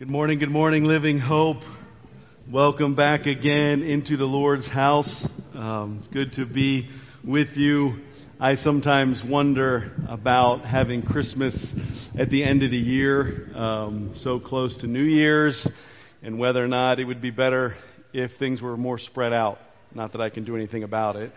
[0.00, 1.62] Good morning, good morning, Living Hope.
[2.50, 5.28] Welcome back again into the Lord's house.
[5.54, 6.88] Um, it's good to be
[7.22, 8.00] with you.
[8.40, 11.74] I sometimes wonder about having Christmas
[12.16, 15.68] at the end of the year, um, so close to New Year's,
[16.22, 17.76] and whether or not it would be better
[18.14, 19.60] if things were more spread out.
[19.94, 21.30] Not that I can do anything about it,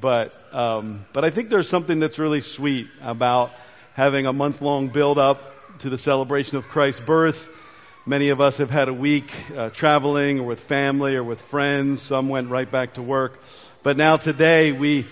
[0.00, 3.50] but um, but I think there's something that's really sweet about
[3.92, 7.50] having a month long build up to the celebration of Christ's birth
[8.08, 12.00] Many of us have had a week uh, traveling or with family or with friends.
[12.00, 13.38] Some went right back to work.
[13.82, 15.04] But now today we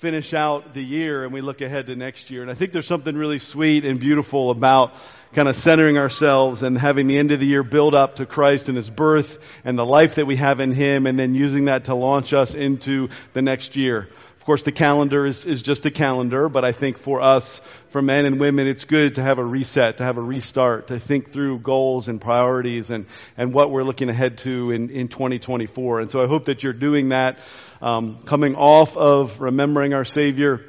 [0.00, 2.42] finish out the year and we look ahead to next year.
[2.42, 4.92] And I think there's something really sweet and beautiful about
[5.34, 8.68] kind of centering ourselves and having the end of the year build up to Christ
[8.68, 11.86] and His birth and the life that we have in Him and then using that
[11.86, 14.10] to launch us into the next year.
[14.42, 17.60] Of course, the calendar is, is just a calendar, but I think for us,
[17.90, 20.98] for men and women, it's good to have a reset, to have a restart, to
[20.98, 23.06] think through goals and priorities and,
[23.36, 26.00] and what we're looking ahead to in, in 2024.
[26.00, 27.38] And so I hope that you're doing that,
[27.80, 30.60] um, coming off of remembering our Savior,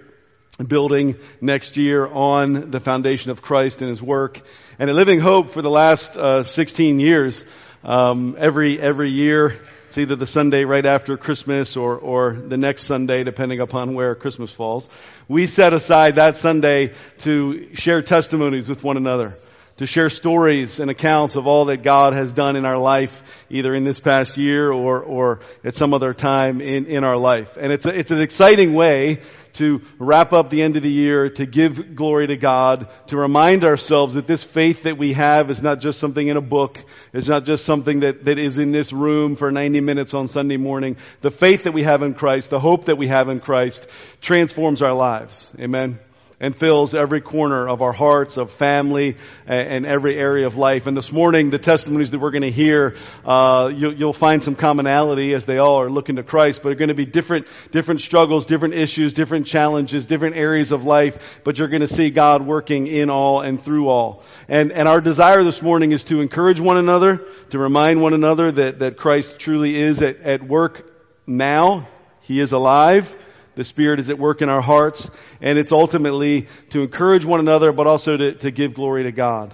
[0.63, 4.39] building next year on the foundation of Christ and His work,
[4.77, 7.43] and a living hope for the last uh, 16 years.
[7.83, 9.59] Um, every every year,
[9.93, 14.15] it's either the Sunday right after Christmas or, or the next Sunday, depending upon where
[14.15, 14.89] Christmas falls.
[15.27, 19.37] We set aside that Sunday to share testimonies with one another,
[19.77, 23.73] to share stories and accounts of all that God has done in our life, either
[23.73, 27.57] in this past year or, or at some other time in, in our life.
[27.59, 29.21] And it's, a, it's an exciting way
[29.53, 33.63] to wrap up the end of the year, to give glory to God, to remind
[33.63, 36.79] ourselves that this faith that we have is not just something in a book,
[37.11, 40.57] it's not just something that, that is in this room for 90 minutes on Sunday
[40.57, 40.97] morning.
[41.21, 43.87] The faith that we have in Christ, the hope that we have in Christ
[44.21, 45.49] transforms our lives.
[45.59, 45.99] Amen
[46.39, 50.87] and fills every corner of our hearts, of family, and every area of life.
[50.87, 54.55] And this morning, the testimonies that we're going to hear, uh, you'll, you'll, find some
[54.55, 58.01] commonality as they all are looking to Christ, but are going to be different, different
[58.01, 62.45] struggles, different issues, different challenges, different areas of life, but you're going to see God
[62.45, 64.23] working in all and through all.
[64.47, 68.51] And, and our desire this morning is to encourage one another, to remind one another
[68.51, 70.91] that, that Christ truly is at, at work
[71.25, 71.87] now.
[72.21, 73.13] He is alive.
[73.55, 75.07] The Spirit is at work in our hearts,
[75.41, 79.53] and it's ultimately to encourage one another, but also to, to give glory to God.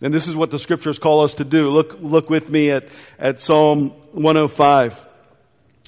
[0.00, 1.68] And this is what the scriptures call us to do.
[1.68, 2.88] Look, look with me at,
[3.18, 4.98] at Psalm 105.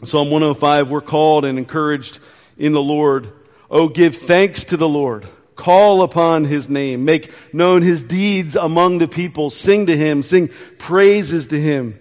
[0.04, 2.18] Psalm 105, we're called and encouraged
[2.58, 3.32] in the Lord.
[3.70, 5.28] Oh, give thanks to the Lord.
[5.54, 7.04] Call upon His name.
[7.04, 9.50] Make known His deeds among the people.
[9.50, 10.22] Sing to Him.
[10.22, 11.98] Sing praises to Him.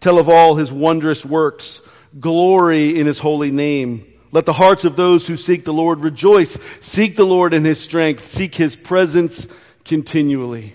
[0.00, 1.80] Tell of all His wondrous works.
[2.20, 4.04] Glory in His holy name.
[4.30, 6.56] Let the hearts of those who seek the Lord rejoice.
[6.80, 8.30] Seek the Lord in His strength.
[8.30, 9.46] Seek His presence
[9.84, 10.74] continually.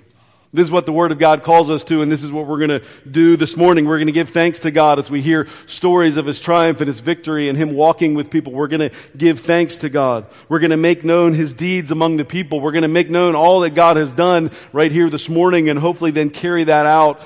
[0.55, 2.59] This is what the Word of God calls us to, and this is what we're
[2.59, 3.85] going to do this morning.
[3.85, 6.87] We're going to give thanks to God as we hear stories of His triumph and
[6.87, 8.53] His victory and Him walking with people.
[8.53, 10.27] We're going to give thanks to God.
[10.49, 12.59] We're going to make known His deeds among the people.
[12.59, 15.79] We're going to make known all that God has done right here this morning and
[15.79, 17.19] hopefully then carry that out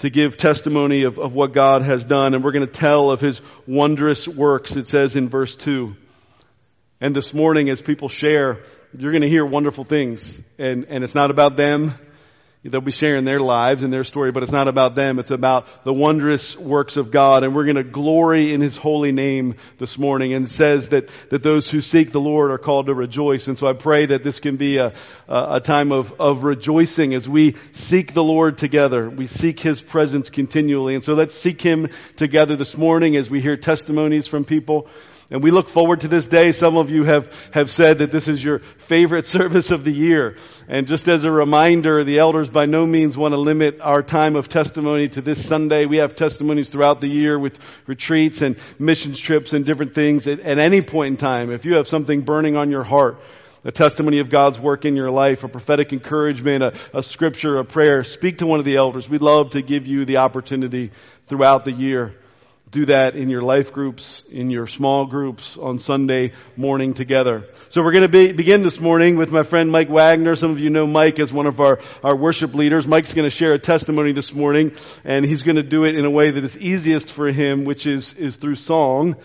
[0.00, 3.20] to give testimony of, of what God has done, and we're going to tell of
[3.20, 5.94] His wondrous works, it says in verse 2.
[7.00, 8.64] And this morning, as people share,
[8.96, 10.40] you're going to hear wonderful things.
[10.58, 11.94] And, and it's not about them.
[12.64, 15.20] They'll be sharing their lives and their story, but it's not about them.
[15.20, 17.44] It's about the wondrous works of God.
[17.44, 20.34] And we're going to glory in His holy name this morning.
[20.34, 23.46] And it says that, that those who seek the Lord are called to rejoice.
[23.46, 24.92] And so I pray that this can be a,
[25.28, 29.08] a time of, of rejoicing as we seek the Lord together.
[29.08, 30.96] We seek His presence continually.
[30.96, 34.88] And so let's seek Him together this morning as we hear testimonies from people.
[35.30, 36.52] And we look forward to this day.
[36.52, 40.38] Some of you have, have said that this is your favorite service of the year.
[40.68, 44.36] And just as a reminder, the elders by no means want to limit our time
[44.36, 45.84] of testimony to this Sunday.
[45.84, 50.40] We have testimonies throughout the year with retreats and missions trips and different things at,
[50.40, 51.52] at any point in time.
[51.52, 53.20] If you have something burning on your heart,
[53.64, 57.66] a testimony of God's work in your life, a prophetic encouragement, a, a scripture, a
[57.66, 59.10] prayer, speak to one of the elders.
[59.10, 60.92] We'd love to give you the opportunity
[61.26, 62.14] throughout the year
[62.70, 67.46] do that in your life groups, in your small groups on Sunday morning together.
[67.70, 70.34] So we're going to be, begin this morning with my friend Mike Wagner.
[70.34, 72.86] Some of you know Mike as one of our, our worship leaders.
[72.86, 74.72] Mike's going to share a testimony this morning
[75.04, 77.86] and he's going to do it in a way that is easiest for him, which
[77.86, 79.16] is, is through song.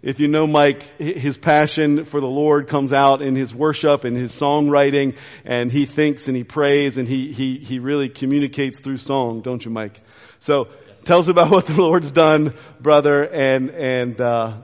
[0.00, 4.16] If you know Mike, his passion for the Lord comes out in his worship and
[4.16, 8.98] his songwriting and he thinks and he prays and he, he, he really communicates through
[8.98, 10.00] song, don't you Mike?
[10.40, 10.68] So
[11.04, 14.56] Tell us about what the Lord's done, brother, and and uh,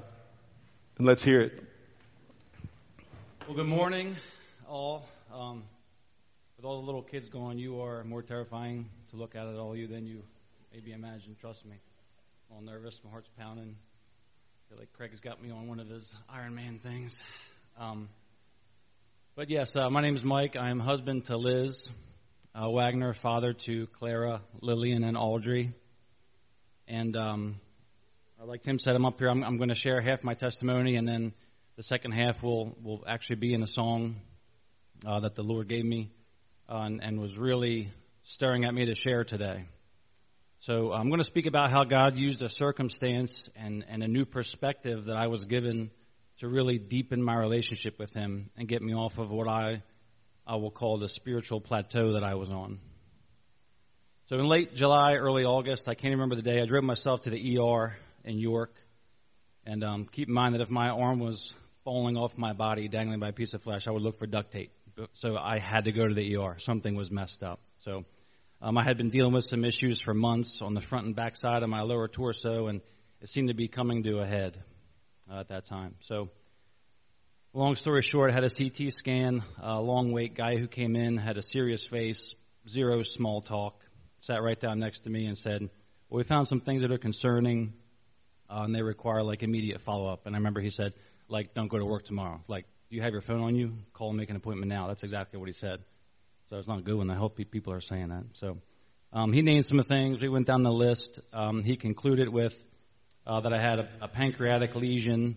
[0.96, 1.62] and let's hear it.
[3.46, 4.16] Well, good morning,
[4.66, 5.06] all.
[5.34, 5.64] Um,
[6.56, 9.76] With all the little kids going, you are more terrifying to look at it all
[9.76, 10.22] you than you
[10.72, 11.36] maybe imagine.
[11.40, 11.76] Trust me.
[12.50, 12.98] I'm all nervous.
[13.04, 13.76] My heart's pounding.
[13.76, 17.16] I feel like Craig's got me on one of his Iron Man things.
[17.78, 18.08] Um,
[19.36, 20.56] but yes, uh, my name is Mike.
[20.56, 21.90] I am husband to Liz
[22.54, 25.74] uh, Wagner, father to Clara, Lillian, and Audrey.
[26.90, 27.60] And um,
[28.44, 29.30] like Tim said, I'm up here.
[29.30, 31.32] I'm, I'm going to share half my testimony, and then
[31.76, 34.16] the second half will will actually be in a song
[35.06, 36.10] uh, that the Lord gave me
[36.68, 37.92] uh, and, and was really
[38.24, 39.66] stirring at me to share today.
[40.58, 44.24] So I'm going to speak about how God used a circumstance and, and a new
[44.24, 45.92] perspective that I was given
[46.40, 49.84] to really deepen my relationship with Him and get me off of what I,
[50.44, 52.80] I will call the spiritual plateau that I was on.
[54.30, 57.30] So in late July, early August, I can't remember the day, I drove myself to
[57.30, 58.72] the ER in York.
[59.66, 63.18] And um, keep in mind that if my arm was falling off my body, dangling
[63.18, 64.70] by a piece of flesh, I would look for duct tape
[65.14, 66.58] so I had to go to the ER.
[66.58, 67.58] Something was messed up.
[67.78, 68.04] So
[68.62, 71.34] um, I had been dealing with some issues for months on the front and back
[71.34, 72.82] side of my lower torso, and
[73.20, 74.62] it seemed to be coming to a head
[75.28, 75.96] uh, at that time.
[76.02, 76.28] So,
[77.52, 79.42] long story short, I had a CT scan.
[79.60, 82.32] A long wait guy who came in had a serious face,
[82.68, 83.74] zero small talk.
[84.20, 85.62] Sat right down next to me and said,
[86.08, 87.74] "Well, we found some things that are concerning,
[88.48, 90.94] uh, and they require like immediate follow up." And I remember he said,
[91.28, 92.40] "Like, don't go to work tomorrow.
[92.46, 93.78] Like, do you have your phone on you?
[93.92, 94.88] Call and make an appointment now.
[94.88, 95.80] That's exactly what he said.
[96.48, 98.24] So it's not good when I hope people are saying that.
[98.34, 98.58] So
[99.12, 100.20] um, he named some things.
[100.20, 101.20] We went down the list.
[101.32, 102.54] Um, he concluded with
[103.24, 105.36] uh, that I had a, a, pancreatic lesion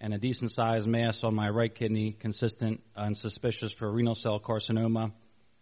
[0.00, 4.40] and a decent sized mass on my right kidney, consistent and suspicious for renal cell
[4.40, 5.12] carcinoma.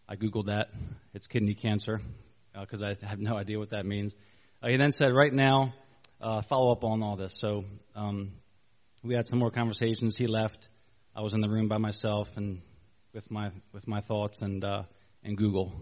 [0.08, 0.70] I Googled that.
[1.12, 2.00] It's kidney cancer
[2.58, 4.14] because uh, I have no idea what that means.
[4.62, 5.74] Uh, he then said, right now,
[6.20, 7.34] uh, follow up on all this.
[7.38, 7.64] So
[7.96, 8.32] um,
[9.02, 10.16] we had some more conversations.
[10.16, 10.68] He left.
[11.14, 12.62] I was in the room by myself and
[13.12, 14.84] with my with my thoughts and uh,
[15.22, 15.72] and Google,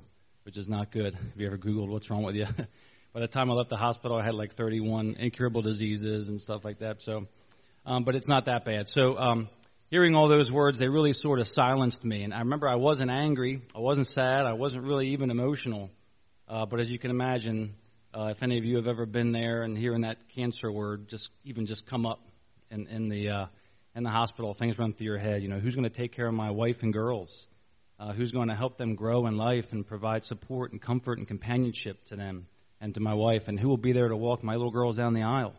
[0.45, 1.15] which is not good.
[1.15, 2.47] Have you ever Googled what's wrong with you?
[3.13, 6.65] by the time I left the hospital, I had like 31 incurable diseases and stuff
[6.65, 7.03] like that.
[7.03, 7.27] So,
[7.87, 8.89] um, but it's not that bad.
[8.89, 9.49] So, um,
[9.91, 12.23] hearing all those words, they really sort of silenced me.
[12.23, 15.91] And I remember I wasn't angry, I wasn't sad, I wasn't really even emotional.
[16.51, 17.77] Uh, but as you can imagine,
[18.13, 21.31] uh, if any of you have ever been there and hearing that cancer word just
[21.45, 22.19] even just come up
[22.73, 23.47] in, in the uh,
[23.95, 25.43] in the hospital, things run through your head.
[25.43, 27.47] You know, who's going to take care of my wife and girls?
[28.01, 31.29] Uh, who's going to help them grow in life and provide support and comfort and
[31.29, 32.49] companionship to them
[32.81, 33.47] and to my wife?
[33.47, 35.55] And who will be there to walk my little girls down the aisle?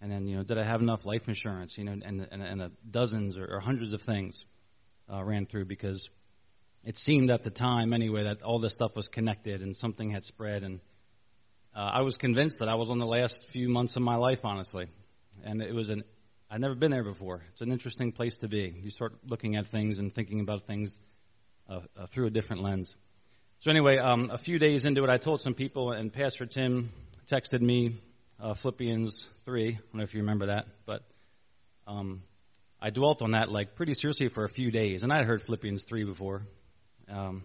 [0.00, 1.78] And then, you know, did I have enough life insurance?
[1.78, 4.44] You know, and, and, and dozens or, or hundreds of things
[5.12, 6.08] uh, ran through because
[6.84, 10.24] it seemed at the time, anyway, that all this stuff was connected and something had
[10.24, 10.62] spread.
[10.62, 10.80] And
[11.76, 14.44] uh, I was convinced that I was on the last few months of my life,
[14.44, 14.86] honestly.
[15.44, 16.04] And it was an
[16.52, 17.42] I've never been there before.
[17.52, 18.74] It's an interesting place to be.
[18.82, 20.98] You start looking at things and thinking about things
[21.68, 22.92] uh, uh, through a different lens.
[23.60, 26.90] So anyway, um, a few days into it, I told some people, and Pastor Tim
[27.30, 28.00] texted me
[28.42, 29.68] uh, Philippians three.
[29.68, 31.04] I don't know if you remember that, but
[31.86, 32.24] um,
[32.82, 35.84] I dwelt on that like pretty seriously for a few days, and I'd heard Philippians
[35.84, 36.42] three before,
[37.10, 37.44] um,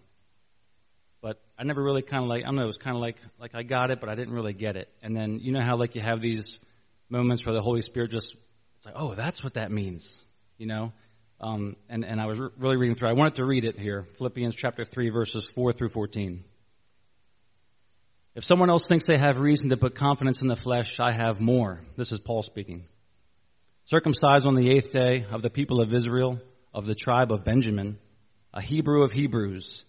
[1.20, 2.62] but I never really kind of like I don't know.
[2.62, 4.88] It was kind of like like I got it, but I didn't really get it.
[5.02, 6.58] And then you know how like you have these
[7.08, 8.34] moments where the Holy Spirit just
[8.76, 10.22] it's like, oh, that's what that means,
[10.58, 10.92] you know?
[11.40, 13.08] Um, and, and I was re- really reading through.
[13.08, 16.44] I wanted to read it here Philippians chapter 3, verses 4 through 14.
[18.34, 21.40] If someone else thinks they have reason to put confidence in the flesh, I have
[21.40, 21.80] more.
[21.96, 22.84] This is Paul speaking.
[23.86, 26.40] Circumcised on the eighth day of the people of Israel,
[26.74, 27.98] of the tribe of Benjamin,
[28.56, 29.84] a Hebrew of Hebrews,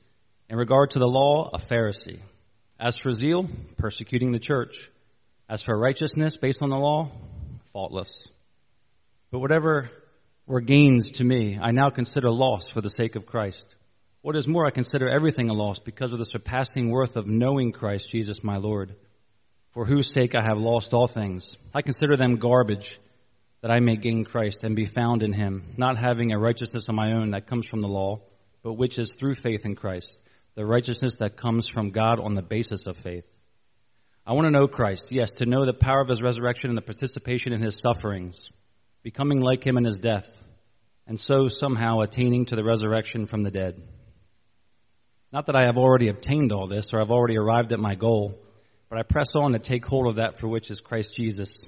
[0.50, 2.20] in regard to the law, a Pharisee.
[2.78, 3.48] As for zeal,
[3.78, 4.92] persecuting the church.
[5.48, 7.10] As for righteousness based on the law,
[7.72, 8.10] faultless.
[9.32, 9.90] But whatever
[10.46, 13.66] were gains to me, I now consider loss for the sake of Christ.
[14.22, 17.72] What is more, I consider everything a loss because of the surpassing worth of knowing
[17.72, 18.94] Christ Jesus my Lord,
[19.72, 21.56] for whose sake I have lost all things.
[21.74, 23.00] I consider them garbage
[23.62, 26.96] that I may gain Christ and be found in him, not having a righteousness of
[26.96, 28.20] my own that comes from the law,
[28.64, 30.18] but which is through faith in Christ,
[30.56, 33.26] the righteousness that comes from God on the basis of faith.
[34.26, 36.82] I want to know Christ, yes, to know the power of his resurrection and the
[36.82, 38.50] participation in his sufferings
[39.08, 40.28] becoming like him in his death,
[41.08, 43.82] and so somehow attaining to the resurrection from the dead.
[45.32, 48.38] Not that I have already obtained all this or I've already arrived at my goal,
[48.90, 51.64] but I press on to take hold of that for which is Christ Jesus.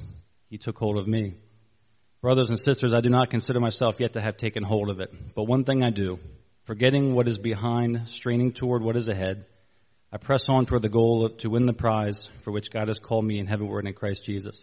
[0.50, 1.36] He took hold of me.
[2.22, 5.10] Brothers and sisters, I do not consider myself yet to have taken hold of it.
[5.34, 6.19] But one thing I do,
[6.69, 9.43] forgetting what is behind, straining toward what is ahead,
[10.13, 13.25] I press on toward the goal to win the prize for which God has called
[13.25, 14.55] me in heavenward in Christ Jesus.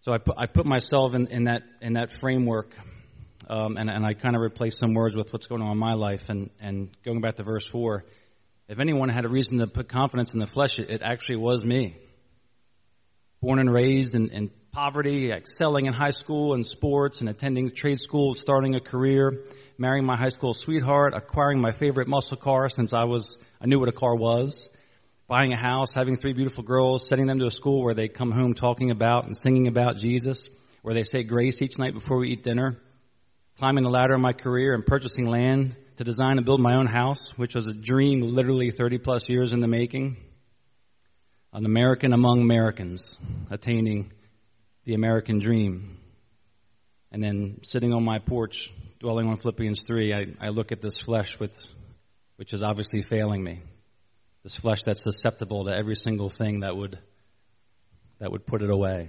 [0.00, 2.74] So I put, I put myself in, in, that, in that framework
[3.50, 5.92] um, and, and I kind of replaced some words with what's going on in my
[5.92, 6.22] life.
[6.30, 8.06] And, and going back to verse 4,
[8.70, 11.66] if anyone had a reason to put confidence in the flesh, it, it actually was
[11.66, 11.98] me.
[13.42, 17.98] Born and raised in, in poverty, excelling in high school and sports, and attending trade
[17.98, 19.46] school, starting a career,
[19.78, 23.78] marrying my high school sweetheart, acquiring my favorite muscle car since I was I knew
[23.78, 24.68] what a car was,
[25.28, 28.30] buying a house, having three beautiful girls, sending them to a school where they come
[28.30, 30.44] home talking about and singing about Jesus,
[30.82, 32.76] where they say grace each night before we eat dinner,
[33.56, 36.86] climbing the ladder of my career and purchasing land to design and build my own
[36.86, 40.18] house, which was a dream literally 30 plus years in the making.
[41.54, 43.16] An American among Americans,
[43.50, 44.12] attaining
[44.86, 45.98] the American dream.
[47.12, 50.98] And then sitting on my porch, dwelling on Philippians 3, I, I look at this
[51.04, 51.54] flesh with,
[52.36, 53.62] which is obviously failing me.
[54.44, 56.98] This flesh that's susceptible to every single thing that would,
[58.20, 59.08] that would put it away.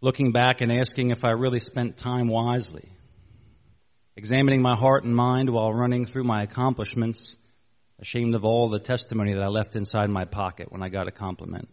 [0.00, 2.88] Looking back and asking if I really spent time wisely.
[4.16, 7.34] Examining my heart and mind while running through my accomplishments,
[7.98, 11.12] ashamed of all the testimony that I left inside my pocket when I got a
[11.12, 11.68] compliment.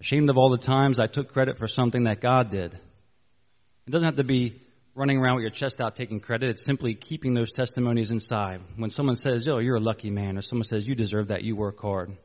[0.00, 2.74] Ashamed of all the times I took credit for something that God did.
[2.74, 4.62] It doesn't have to be
[4.94, 6.50] running around with your chest out taking credit.
[6.50, 8.62] It's simply keeping those testimonies inside.
[8.76, 11.54] When someone says, oh, you're a lucky man, or someone says, you deserve that, you
[11.54, 12.16] work hard,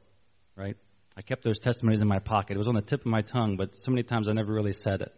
[0.55, 0.77] right?
[1.17, 2.55] I kept those testimonies in my pocket.
[2.55, 4.74] It was on the tip of my tongue, but so many times I never really
[4.74, 5.12] said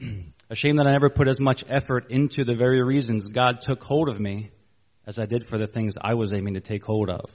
[0.00, 0.24] it.
[0.50, 4.08] Ashamed that I never put as much effort into the very reasons God took hold
[4.08, 4.50] of me
[5.06, 7.30] as I did for the things I was aiming to take hold of.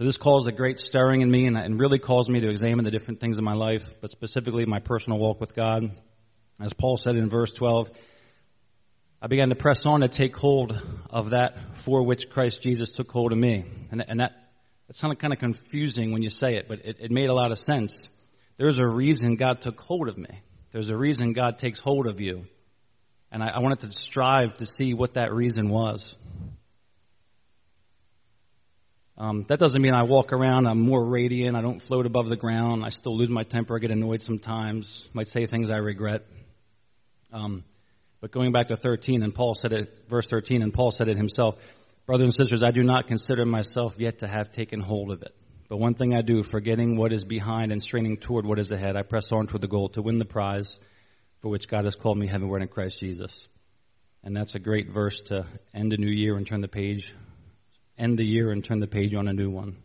[0.00, 2.86] So this caused a great stirring in me and, and really caused me to examine
[2.86, 5.94] the different things in my life, but specifically my personal walk with God.
[6.58, 7.90] As Paul said in verse 12,
[9.20, 10.72] I began to press on to take hold
[11.10, 13.66] of that for which Christ Jesus took hold of me.
[13.90, 14.32] And, and that,
[14.86, 17.52] that sounded kind of confusing when you say it, but it, it made a lot
[17.52, 17.92] of sense.
[18.56, 20.40] There's a reason God took hold of me.
[20.72, 22.46] There's a reason God takes hold of you.
[23.30, 26.14] And I, I wanted to strive to see what that reason was.
[29.20, 32.36] Um, that doesn't mean I walk around, I'm more radiant, I don't float above the
[32.36, 36.24] ground, I still lose my temper, I get annoyed sometimes, might say things I regret.
[37.30, 37.62] Um,
[38.22, 41.18] but going back to 13, and Paul said it, verse 13, and Paul said it
[41.18, 41.56] himself,
[42.06, 45.34] Brothers and sisters, I do not consider myself yet to have taken hold of it.
[45.68, 48.96] But one thing I do, forgetting what is behind and straining toward what is ahead,
[48.96, 50.78] I press on toward the goal to win the prize
[51.40, 53.46] for which God has called me heavenward in Christ Jesus.
[54.24, 57.14] And that's a great verse to end a new year and turn the page
[58.00, 59.76] end the year and turn the page on a new one.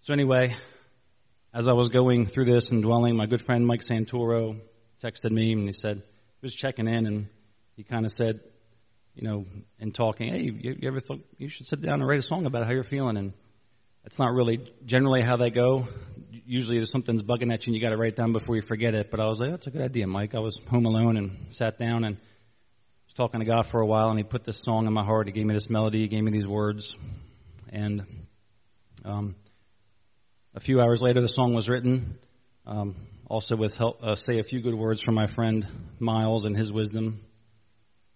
[0.00, 0.56] So, anyway,
[1.52, 4.58] as I was going through this and dwelling, my good friend Mike Santoro
[5.02, 7.28] texted me and he said, he was checking in and
[7.76, 8.40] he kind of said,
[9.14, 9.44] you know,
[9.78, 12.46] in talking, hey, you, you ever thought you should sit down and write a song
[12.46, 13.16] about how you're feeling?
[13.16, 13.32] And
[14.04, 15.86] it's not really generally how they go.
[16.46, 18.62] Usually, if something's bugging at you and you got to write it down before you
[18.62, 19.10] forget it.
[19.10, 20.34] But I was like, that's a good idea, Mike.
[20.34, 22.16] I was home alone and sat down and
[23.14, 25.28] was talking to God for a while, and He put this song in my heart.
[25.28, 26.00] He gave me this melody.
[26.00, 26.96] He gave me these words,
[27.72, 28.04] and
[29.04, 29.36] um,
[30.54, 32.18] a few hours later, the song was written.
[32.66, 32.96] Um,
[33.28, 35.64] also, with help, uh, say a few good words from my friend
[36.00, 37.20] Miles and his wisdom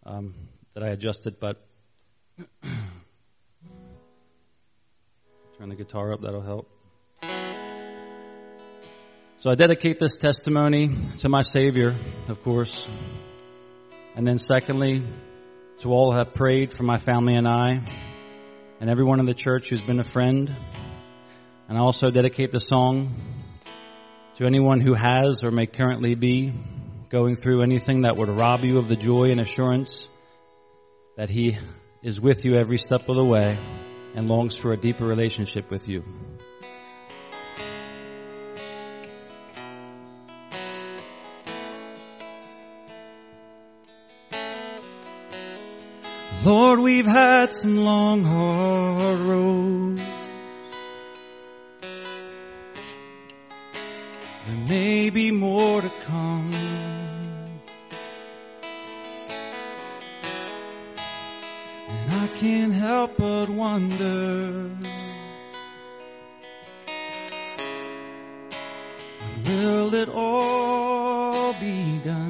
[0.04, 0.34] um,
[0.74, 1.58] that I adjusted, but.
[5.58, 6.70] Turn the guitar up, that'll help.
[9.38, 11.94] So I dedicate this testimony to my Savior,
[12.28, 12.88] of course.
[14.18, 15.04] And then secondly,
[15.78, 17.80] to all who have prayed for my family and I,
[18.80, 20.52] and everyone in the church who's been a friend.
[21.68, 23.14] And I also dedicate the song
[24.34, 26.52] to anyone who has or may currently be
[27.10, 30.08] going through anything that would rob you of the joy and assurance
[31.16, 31.56] that He
[32.02, 33.56] is with you every step of the way
[34.16, 36.02] and longs for a deeper relationship with you.
[46.44, 50.00] Lord, we've had some long, hard roads.
[54.46, 56.52] There may be more to come.
[61.88, 64.70] And I can't help but wonder.
[69.44, 72.27] Will it all be done?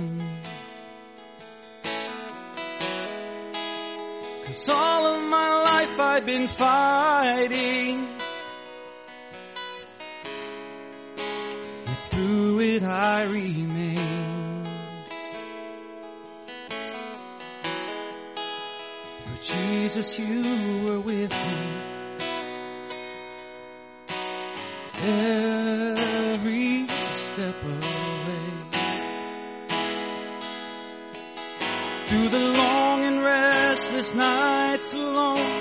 [6.28, 8.06] been fighting.
[11.87, 14.66] But through it I remain.
[19.25, 21.61] For Jesus, you were with me.
[25.00, 27.87] Every step of the
[28.26, 28.49] way.
[32.08, 35.58] Through the long and restless nights alone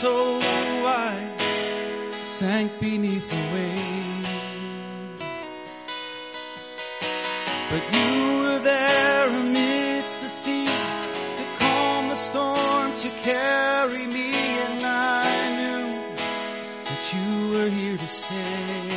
[0.00, 1.34] so I
[2.22, 4.28] sank beneath the waves,
[7.70, 14.30] But you were there amidst the sea to calm the storm, to carry me,
[14.66, 15.26] and I
[15.58, 16.16] knew
[16.84, 18.90] that you were here to stay.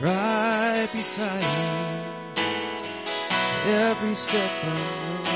[0.00, 2.02] Right beside me,
[3.66, 5.29] every step I took.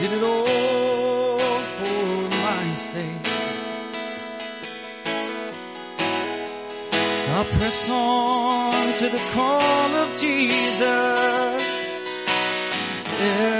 [0.00, 1.38] did it all
[1.76, 3.26] for my sake.
[7.22, 11.62] So I press on to the call of Jesus.
[13.20, 13.57] Yeah.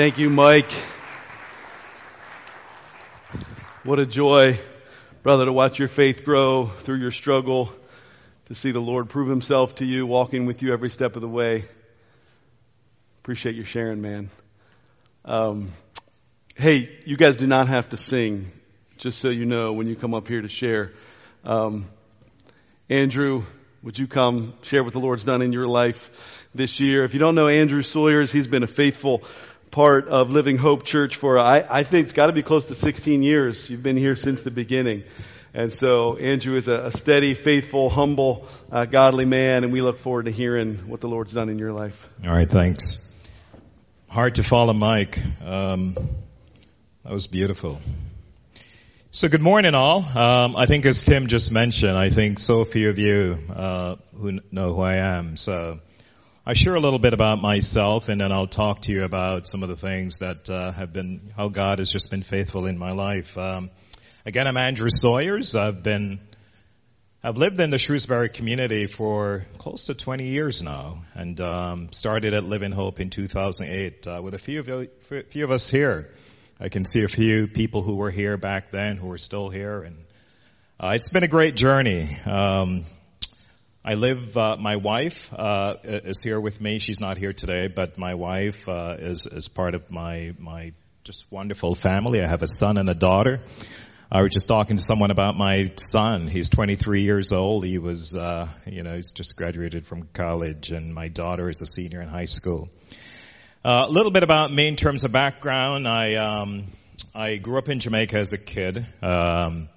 [0.00, 0.72] Thank you, Mike.
[3.84, 4.58] What a joy,
[5.22, 7.70] brother, to watch your faith grow through your struggle,
[8.46, 11.28] to see the Lord prove himself to you, walking with you every step of the
[11.28, 11.66] way.
[13.20, 14.30] Appreciate your sharing, man.
[15.26, 15.70] Um,
[16.54, 18.52] hey, you guys do not have to sing,
[18.96, 20.92] just so you know, when you come up here to share.
[21.44, 21.90] Um,
[22.88, 23.44] Andrew,
[23.82, 26.10] would you come share what the Lord's done in your life
[26.54, 27.04] this year?
[27.04, 29.24] If you don't know Andrew Sawyers, he's been a faithful
[29.70, 32.74] part of Living Hope Church for, I, I think it's got to be close to
[32.74, 33.70] 16 years.
[33.70, 35.04] You've been here since the beginning.
[35.52, 39.98] And so Andrew is a, a steady, faithful, humble, uh, godly man, and we look
[39.98, 42.08] forward to hearing what the Lord's done in your life.
[42.24, 43.06] All right, thanks.
[44.08, 45.18] Hard to follow Mike.
[45.44, 45.94] Um,
[47.04, 47.80] that was beautiful.
[49.12, 50.04] So good morning all.
[50.04, 54.38] Um, I think as Tim just mentioned, I think so few of you uh, who
[54.52, 55.36] know who I am.
[55.36, 55.80] So
[56.46, 59.62] I share a little bit about myself and then I'll talk to you about some
[59.62, 62.92] of the things that uh, have been, how God has just been faithful in my
[62.92, 63.36] life.
[63.36, 63.68] Um,
[64.24, 65.54] again, I'm Andrew Sawyers.
[65.54, 66.18] I've been,
[67.22, 72.32] I've lived in the Shrewsbury community for close to 20 years now and um, started
[72.32, 74.88] at Living Hope in 2008 uh, with a few of, you,
[75.28, 76.08] few of us here.
[76.58, 79.82] I can see a few people who were here back then who are still here,
[79.82, 79.96] and
[80.78, 82.16] uh, it's been a great journey.
[82.24, 82.86] Um,
[83.82, 84.36] I live.
[84.36, 86.80] Uh, my wife uh, is here with me.
[86.80, 91.24] She's not here today, but my wife uh, is is part of my my just
[91.32, 92.22] wonderful family.
[92.22, 93.40] I have a son and a daughter.
[94.12, 96.26] I was just talking to someone about my son.
[96.26, 97.64] He's 23 years old.
[97.64, 101.66] He was, uh, you know, he's just graduated from college, and my daughter is a
[101.66, 102.68] senior in high school.
[103.64, 105.88] Uh, a little bit about me in terms of background.
[105.88, 106.66] I um,
[107.14, 108.86] I grew up in Jamaica as a kid.
[109.00, 109.70] Um,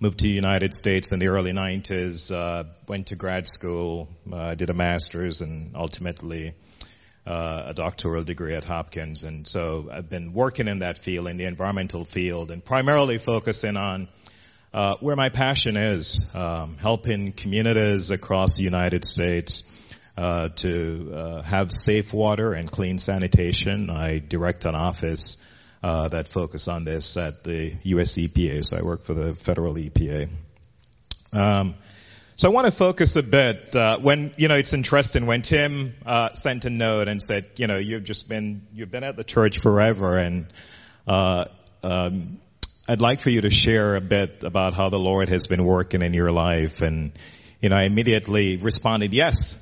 [0.00, 2.34] moved to the United States in the early 90s.
[2.34, 4.08] Uh, went to grad school.
[4.30, 6.54] Uh, did a master's and ultimately
[7.26, 9.22] uh, a doctoral degree at Hopkins.
[9.22, 13.76] And so I've been working in that field, in the environmental field, and primarily focusing
[13.76, 14.08] on
[14.72, 19.70] uh, where my passion is, um, helping communities across the United States
[20.16, 23.88] uh, to uh, have safe water and clean sanitation.
[23.88, 25.36] I direct an office
[25.84, 28.16] uh, that focus on this at the U.S.
[28.16, 30.30] EPA, so I work for the federal EPA.
[31.30, 31.74] Um,
[32.36, 35.94] so I want to focus a bit uh, when you know it's interesting when Tim
[36.06, 39.24] uh, sent a note and said, you know, you've just been you've been at the
[39.24, 40.46] church forever, and
[41.06, 41.44] uh,
[41.82, 42.40] um,
[42.88, 46.00] I'd like for you to share a bit about how the Lord has been working
[46.00, 46.80] in your life.
[46.80, 47.12] And
[47.60, 49.60] you know, I immediately responded, yes,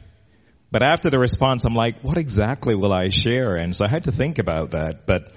[0.71, 3.57] but after the response, I'm like, what exactly will I share?
[3.57, 5.05] And so I had to think about that.
[5.05, 5.33] But,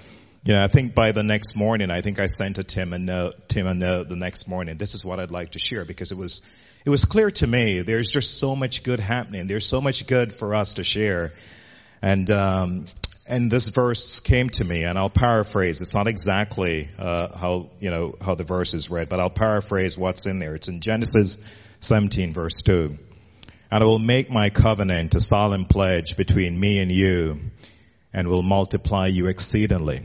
[0.52, 3.48] know, I think by the next morning, I think I sent to Tim a note,
[3.48, 4.76] Tim a note the next morning.
[4.76, 6.42] This is what I'd like to share because it was,
[6.84, 9.46] it was clear to me there's just so much good happening.
[9.46, 11.32] There's so much good for us to share.
[12.02, 12.86] And, um,
[13.26, 15.82] and this verse came to me and I'll paraphrase.
[15.82, 19.98] It's not exactly, uh, how, you know, how the verse is read, but I'll paraphrase
[19.98, 20.54] what's in there.
[20.54, 21.38] It's in Genesis
[21.80, 22.96] 17 verse 2
[23.70, 27.40] and I will make my covenant a solemn pledge between me and you
[28.12, 30.04] and will multiply you exceedingly.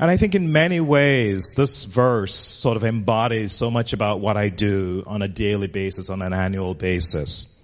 [0.00, 4.36] And I think in many ways this verse sort of embodies so much about what
[4.36, 7.54] I do on a daily basis, on an annual basis.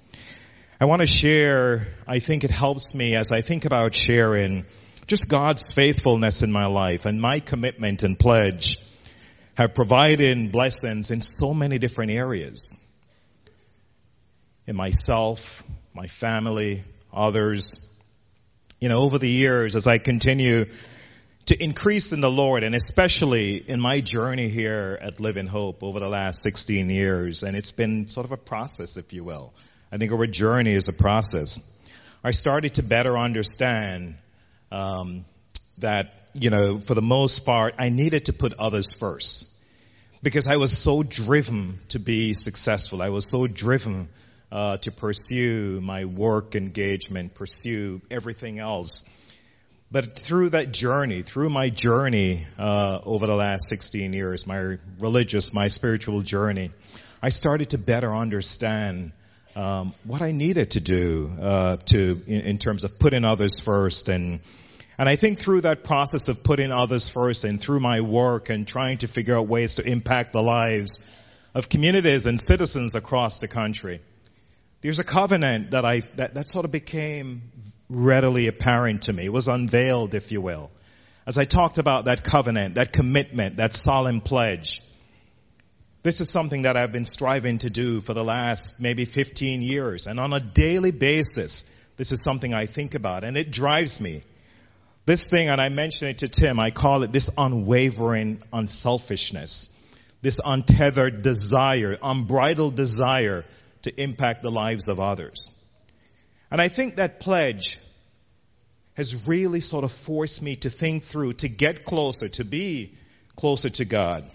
[0.81, 4.64] I want to share, I think it helps me as I think about sharing
[5.07, 8.79] just God's faithfulness in my life and my commitment and pledge
[9.55, 12.75] have provided blessings in so many different areas
[14.66, 15.62] in myself,
[15.94, 17.77] my family, others.
[18.81, 20.66] You know, over the years, as I continue
[21.46, 26.00] to increase in the Lord and especially in my journey here at Living Hope over
[26.00, 29.52] the last 16 years, and it's been sort of a process, if you will.
[29.92, 31.78] I think our journey is a process.
[32.22, 34.16] I started to better understand
[34.72, 35.26] um,
[35.78, 39.54] that, you know, for the most part, I needed to put others first
[40.22, 43.02] because I was so driven to be successful.
[43.02, 44.09] I was so driven
[44.50, 49.04] uh, to pursue my work engagement, pursue everything else.
[49.90, 55.53] But through that journey, through my journey uh, over the last 16 years, my religious,
[55.53, 56.70] my spiritual journey,
[57.23, 59.12] I started to better understand
[59.57, 64.09] um, what I needed to do uh, to, in, in, terms of putting others first,
[64.09, 64.40] and
[64.99, 68.66] and I think through that process of putting others first, and through my work and
[68.66, 71.05] trying to figure out ways to impact the lives
[71.55, 74.01] of communities and citizens across the country,
[74.81, 77.42] there's a covenant that I, that, that sort of became
[77.88, 79.27] readily apparent to me.
[79.27, 80.70] It was unveiled, if you will.
[81.27, 84.83] As I talked about that covenant, that commitment, that solemn pledge.
[86.03, 90.07] This is something that I've been striving to do for the last maybe 15 years.
[90.07, 91.64] And on a daily basis,
[91.97, 94.23] this is something I think about and it drives me.
[95.07, 99.83] This thing, and I mentioned it to Tim, I call it this unwavering unselfishness,
[100.23, 103.44] this untethered desire, unbridled desire
[103.83, 105.51] to impact the lives of others.
[106.55, 107.81] And I think that pledge
[108.97, 112.95] has really sort of forced me to think through, to get closer, to be
[113.35, 114.31] closer to God.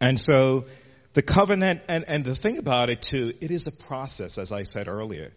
[0.00, 0.64] And so
[1.12, 4.62] the covenant, and, and the thing about it too, it is a process, as I
[4.62, 5.30] said earlier.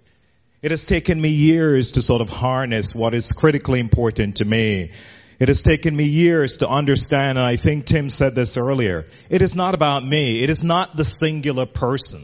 [0.61, 4.91] It has taken me years to sort of harness what is critically important to me.
[5.37, 9.41] It has taken me years to understand, and I think Tim said this earlier, it
[9.41, 10.43] is not about me.
[10.43, 12.21] It is not the singular person.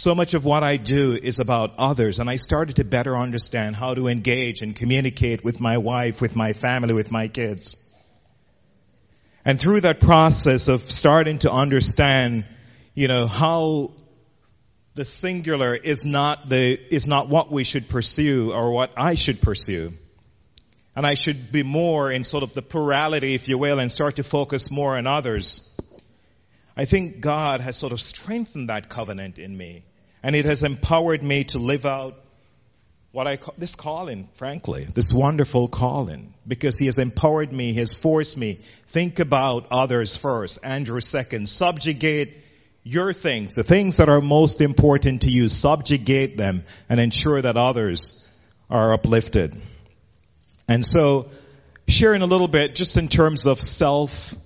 [0.00, 3.76] So much of what I do is about others, and I started to better understand
[3.76, 7.76] how to engage and communicate with my wife, with my family, with my kids.
[9.44, 12.46] And through that process of starting to understand,
[12.94, 13.92] you know, how
[14.94, 19.42] the singular is not the, is not what we should pursue or what I should
[19.42, 19.92] pursue.
[20.96, 24.16] And I should be more in sort of the plurality, if you will, and start
[24.16, 25.78] to focus more on others.
[26.74, 29.84] I think God has sort of strengthened that covenant in me.
[30.22, 32.18] And it has empowered me to live out
[33.12, 37.80] what I call this calling, frankly, this wonderful calling, because he has empowered me, he
[37.80, 42.36] has forced me, think about others first, Andrew second, subjugate
[42.84, 47.56] your things, the things that are most important to you, subjugate them and ensure that
[47.56, 48.28] others
[48.70, 49.60] are uplifted.
[50.68, 51.30] And so,
[51.88, 54.36] sharing a little bit just in terms of self,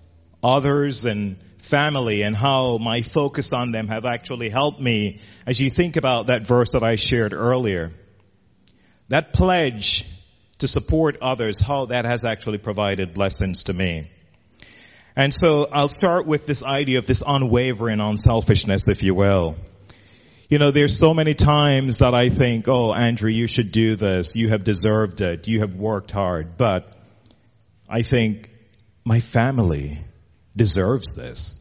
[0.43, 5.70] others, and family and how my focus on them have actually helped me as you
[5.70, 7.92] think about that verse that I shared earlier.
[9.09, 10.07] That pledge
[10.59, 14.11] to support others, how that has actually provided blessings to me.
[15.16, 19.57] And so I'll start with this idea of this unwavering unselfishness, if you will.
[20.48, 24.37] You know, there's so many times that I think, oh, Andrew, you should do this.
[24.37, 25.48] You have deserved it.
[25.48, 26.57] You have worked hard.
[26.57, 26.92] But
[27.88, 28.50] I think
[29.05, 30.00] my family
[30.57, 31.61] deserves this.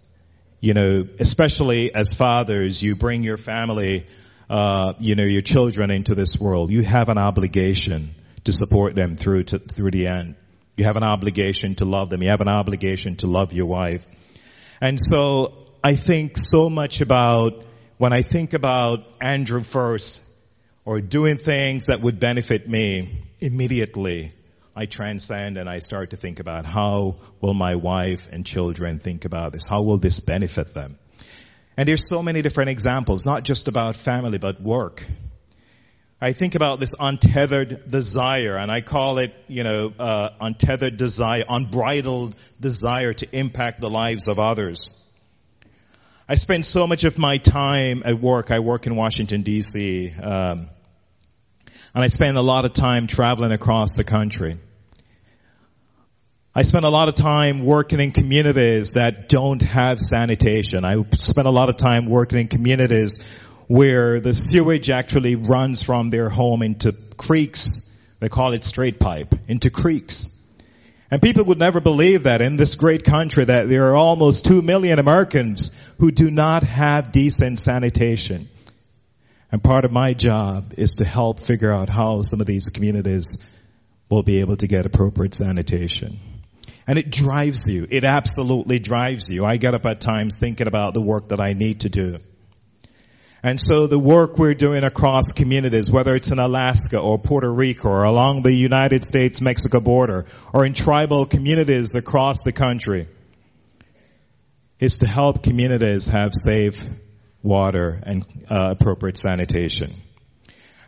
[0.60, 4.08] You know, especially as fathers, you bring your family
[4.50, 6.72] uh, you know, your children into this world.
[6.72, 10.36] You have an obligation to support them through to, through the end.
[10.76, 12.22] You have an obligation to love them.
[12.22, 14.06] You have an obligation to love your wife.
[14.82, 15.54] And so
[15.84, 17.66] I think so much about
[17.98, 20.22] when I think about Andrew first
[20.84, 24.34] or doing things that would benefit me immediately,
[24.76, 29.26] I transcend and I start to think about how will my wife and children think
[29.26, 29.68] about this?
[29.68, 30.98] How will this benefit them?
[31.78, 35.04] And there's so many different examples, not just about family, but work.
[36.22, 41.44] I think about this untethered desire, and I call it, you know, uh, untethered desire,
[41.50, 44.90] unbridled desire to impact the lives of others.
[46.28, 48.52] I spend so much of my time at work.
[48.52, 50.70] I work in Washington D.C., um,
[51.94, 54.58] and I spend a lot of time traveling across the country.
[56.56, 60.86] I spend a lot of time working in communities that don't have sanitation.
[60.86, 63.20] I spend a lot of time working in communities
[63.68, 67.98] where the sewage actually runs from their home into creeks.
[68.20, 70.30] They call it straight pipe, into creeks.
[71.10, 74.62] And people would never believe that in this great country that there are almost two
[74.62, 78.48] million Americans who do not have decent sanitation.
[79.54, 83.38] And part of my job is to help figure out how some of these communities
[84.10, 86.18] will be able to get appropriate sanitation.
[86.88, 87.86] And it drives you.
[87.88, 89.46] It absolutely drives you.
[89.46, 92.18] I get up at times thinking about the work that I need to do.
[93.44, 97.90] And so the work we're doing across communities, whether it's in Alaska or Puerto Rico
[97.90, 103.08] or along the United States-Mexico border or in tribal communities across the country,
[104.80, 106.84] is to help communities have safe
[107.44, 109.94] water and uh, appropriate sanitation.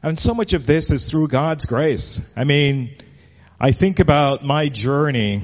[0.01, 2.33] And so much of this is through God's grace.
[2.37, 2.95] I mean,
[3.59, 5.41] I think about my journey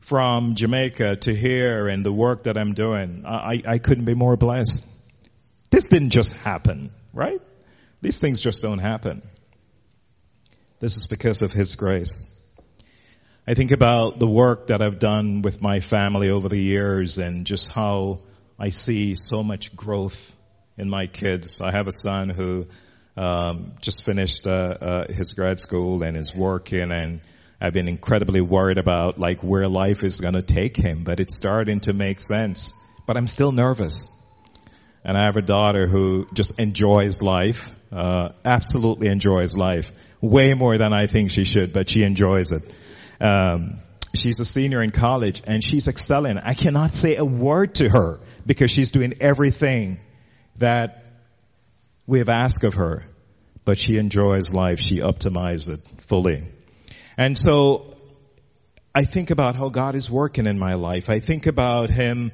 [0.00, 4.36] from Jamaica to here and the work that I'm doing, I, I couldn't be more
[4.36, 4.86] blessed.
[5.70, 7.40] This didn't just happen, right?
[8.00, 9.22] These things just don't happen.
[10.78, 12.22] This is because of His grace.
[13.48, 17.46] I think about the work that I've done with my family over the years and
[17.46, 18.20] just how
[18.58, 20.34] I see so much growth
[20.78, 21.60] in my kids.
[21.60, 22.66] I have a son who
[23.16, 27.20] um, just finished uh, uh, his grad school and is working and
[27.60, 31.36] I've been incredibly worried about like where life is going to take him, but it's
[31.36, 32.72] starting to make sense.
[33.06, 34.08] But I'm still nervous.
[35.04, 40.76] And I have a daughter who just enjoys life, uh, absolutely enjoys life, way more
[40.76, 42.62] than I think she should, but she enjoys it.
[43.20, 43.80] Um,
[44.16, 46.38] she's a senior in college and she's excelling.
[46.38, 49.98] I cannot say a word to her because she's doing everything
[50.58, 51.04] that
[52.06, 53.04] we have asked of her,
[53.64, 54.80] but she enjoys life.
[54.80, 56.44] She optimizes it fully.
[57.16, 57.90] And so
[58.94, 61.10] I think about how God is working in my life.
[61.10, 62.32] I think about Him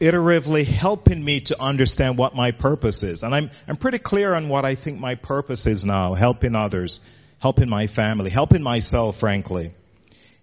[0.00, 3.24] iteratively helping me to understand what my purpose is.
[3.24, 7.00] And I'm, I'm pretty clear on what I think my purpose is now, helping others,
[7.40, 9.72] helping my family, helping myself, frankly,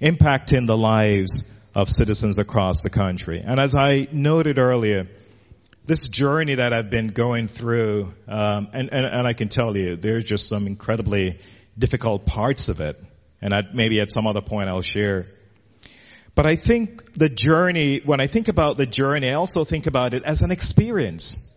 [0.01, 3.41] impacting the lives of citizens across the country.
[3.45, 5.08] And as I noted earlier,
[5.86, 9.95] this journey that I've been going through, um, and, and, and I can tell you,
[9.95, 11.39] there's just some incredibly
[11.77, 12.97] difficult parts of it.
[13.41, 15.27] And I, maybe at some other point I'll share.
[16.34, 20.13] But I think the journey, when I think about the journey, I also think about
[20.13, 21.53] it as an experience.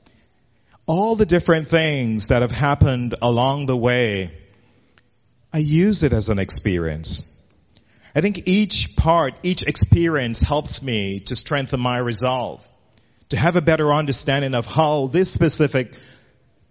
[0.86, 4.32] All the different things that have happened along the way,
[5.52, 7.22] I use it as an experience.
[8.14, 12.66] I think each part, each experience helps me to strengthen my resolve,
[13.30, 15.94] to have a better understanding of how this specific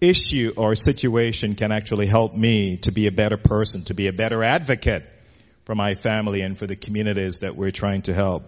[0.01, 4.13] issue or situation can actually help me to be a better person, to be a
[4.13, 5.03] better advocate
[5.65, 8.43] for my family and for the communities that we're trying to help.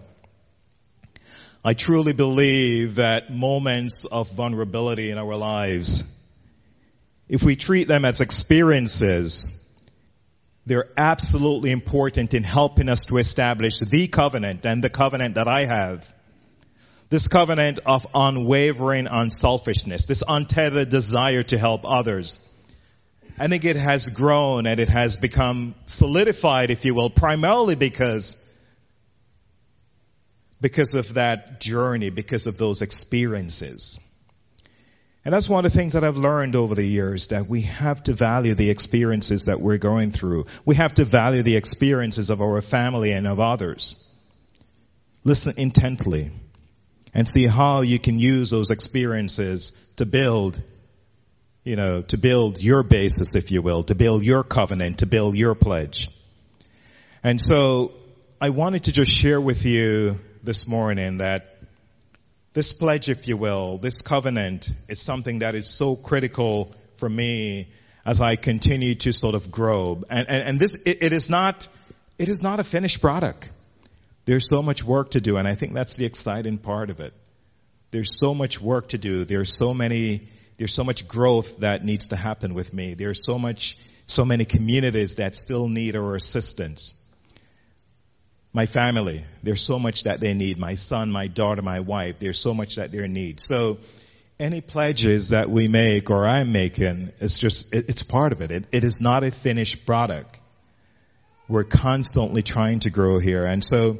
[1.62, 6.04] I truly believe that moments of vulnerability in our lives,
[7.28, 9.50] if we treat them as experiences,
[10.66, 15.64] they're absolutely important in helping us to establish the covenant and the covenant that I
[15.64, 16.12] have.
[17.08, 22.38] This covenant of unwavering unselfishness, this untethered desire to help others.
[23.38, 28.36] I think it has grown and it has become solidified, if you will, primarily because
[30.60, 33.98] because of that journey, because of those experiences.
[35.24, 38.02] And that's one of the things that I've learned over the years, that we have
[38.04, 40.46] to value the experiences that we're going through.
[40.64, 44.06] We have to value the experiences of our family and of others.
[45.22, 46.30] Listen intently
[47.12, 50.62] and see how you can use those experiences to build
[51.64, 55.36] you know, to build your basis, if you will, to build your covenant, to build
[55.36, 56.08] your pledge.
[57.22, 57.92] And so
[58.40, 61.59] I wanted to just share with you this morning that
[62.52, 67.68] this pledge, if you will, this covenant is something that is so critical for me
[68.04, 70.02] as I continue to sort of grow.
[70.10, 71.68] And, and, and this, it, it is not,
[72.18, 73.50] it is not a finished product.
[74.24, 77.12] There's so much work to do, and I think that's the exciting part of it.
[77.90, 79.24] There's so much work to do.
[79.24, 80.28] There's so many
[80.60, 82.92] there's so much growth that needs to happen with me.
[82.92, 86.92] There's so much, so many communities that still need our assistance.
[88.52, 90.58] My family, there's so much that they need.
[90.58, 93.40] My son, my daughter, my wife, there's so much that they need.
[93.40, 93.78] So,
[94.40, 98.50] any pledges that we make or I'm making, it's just, it, it's part of it.
[98.50, 98.66] it.
[98.72, 100.40] It is not a finished product.
[101.46, 103.44] We're constantly trying to grow here.
[103.44, 103.98] And so,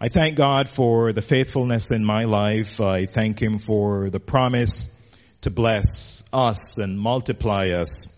[0.00, 2.80] I thank God for the faithfulness in my life.
[2.80, 4.96] I thank Him for the promise
[5.40, 8.16] to bless us and multiply us.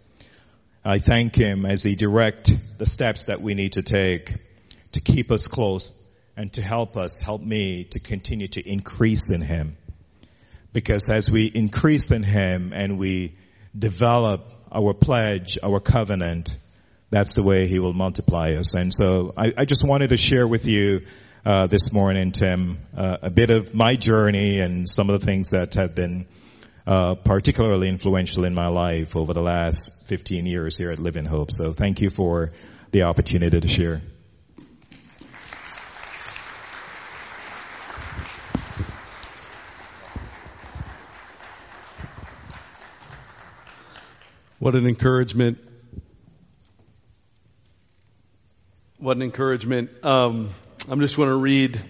[0.84, 4.34] I thank Him as He direct the steps that we need to take
[4.92, 5.94] to keep us close
[6.36, 9.76] and to help us, help me to continue to increase in Him.
[10.72, 13.36] Because as we increase in Him and we
[13.78, 16.56] develop our pledge, our covenant,
[17.10, 18.74] that's the way He will multiply us.
[18.74, 21.02] And so I, I just wanted to share with you
[21.44, 25.50] uh, this morning, Tim, uh, a bit of my journey and some of the things
[25.50, 26.26] that have been
[26.86, 31.50] uh, particularly influential in my life over the last 15 years here at Living Hope.
[31.50, 32.50] So thank you for
[32.92, 34.02] the opportunity to share.
[44.62, 45.58] What an encouragement.
[48.96, 49.90] What an encouragement.
[50.04, 50.50] Um,
[50.88, 51.82] I'm just going to read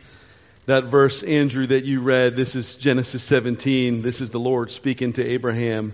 [0.65, 2.35] that verse, Andrew, that you read.
[2.35, 4.01] This is Genesis 17.
[4.01, 5.93] This is the Lord speaking to Abraham.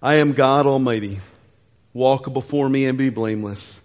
[0.00, 1.20] I am God Almighty.
[1.92, 3.78] Walk before me and be blameless,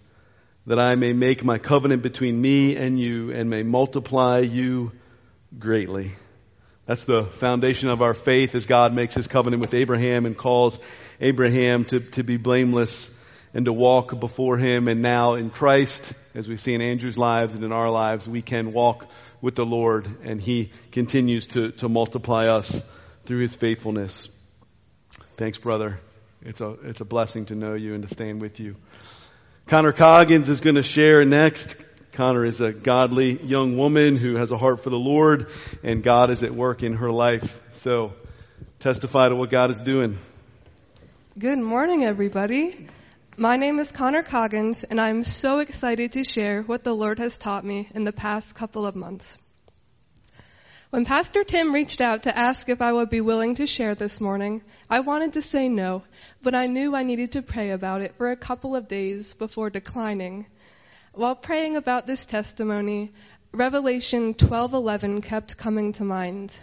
[0.65, 4.93] that I may make my covenant between me and you and may multiply you
[5.59, 6.13] greatly.
[6.85, 10.77] That's the foundation of our faith as God makes his covenant with Abraham and calls
[11.23, 13.09] Abraham to, to be blameless
[13.53, 14.87] and to walk before him.
[14.87, 18.41] And now in Christ, as we see in Andrew's lives and in our lives, we
[18.41, 19.07] can walk
[19.43, 22.81] with the Lord, and He continues to, to multiply us
[23.25, 24.27] through His faithfulness.
[25.35, 25.99] Thanks, brother.
[26.41, 28.77] It's a, it's a blessing to know you and to stand with you.
[29.67, 31.75] Connor Coggins is going to share next.
[32.13, 35.47] Connor is a godly young woman who has a heart for the Lord,
[35.83, 37.59] and God is at work in her life.
[37.73, 38.13] So,
[38.79, 40.19] testify to what God is doing.
[41.39, 42.87] Good morning, everybody.
[43.37, 47.39] My name is Connor Coggins, and I'm so excited to share what the Lord has
[47.39, 49.35] taught me in the past couple of months.
[50.91, 54.21] When Pastor Tim reached out to ask if I would be willing to share this
[54.21, 54.61] morning,
[54.91, 56.03] I wanted to say no,
[56.43, 59.71] but I knew I needed to pray about it for a couple of days before
[59.71, 60.45] declining.
[61.13, 63.11] While praying about this testimony,
[63.51, 66.55] Revelation 12:11 kept coming to mind.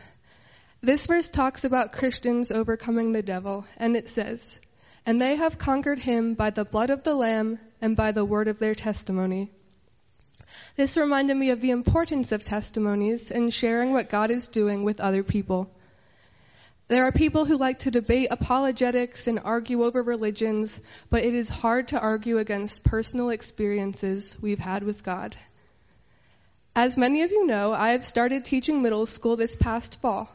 [0.82, 4.58] This verse talks about Christians overcoming the devil, and it says,
[5.04, 8.48] "And they have conquered him by the blood of the lamb and by the word
[8.48, 9.50] of their testimony."
[10.76, 15.00] This reminded me of the importance of testimonies and sharing what God is doing with
[15.00, 15.70] other people.
[16.88, 21.48] There are people who like to debate apologetics and argue over religions, but it is
[21.48, 25.36] hard to argue against personal experiences we've had with God.
[26.74, 30.28] As many of you know, I have started teaching middle school this past fall,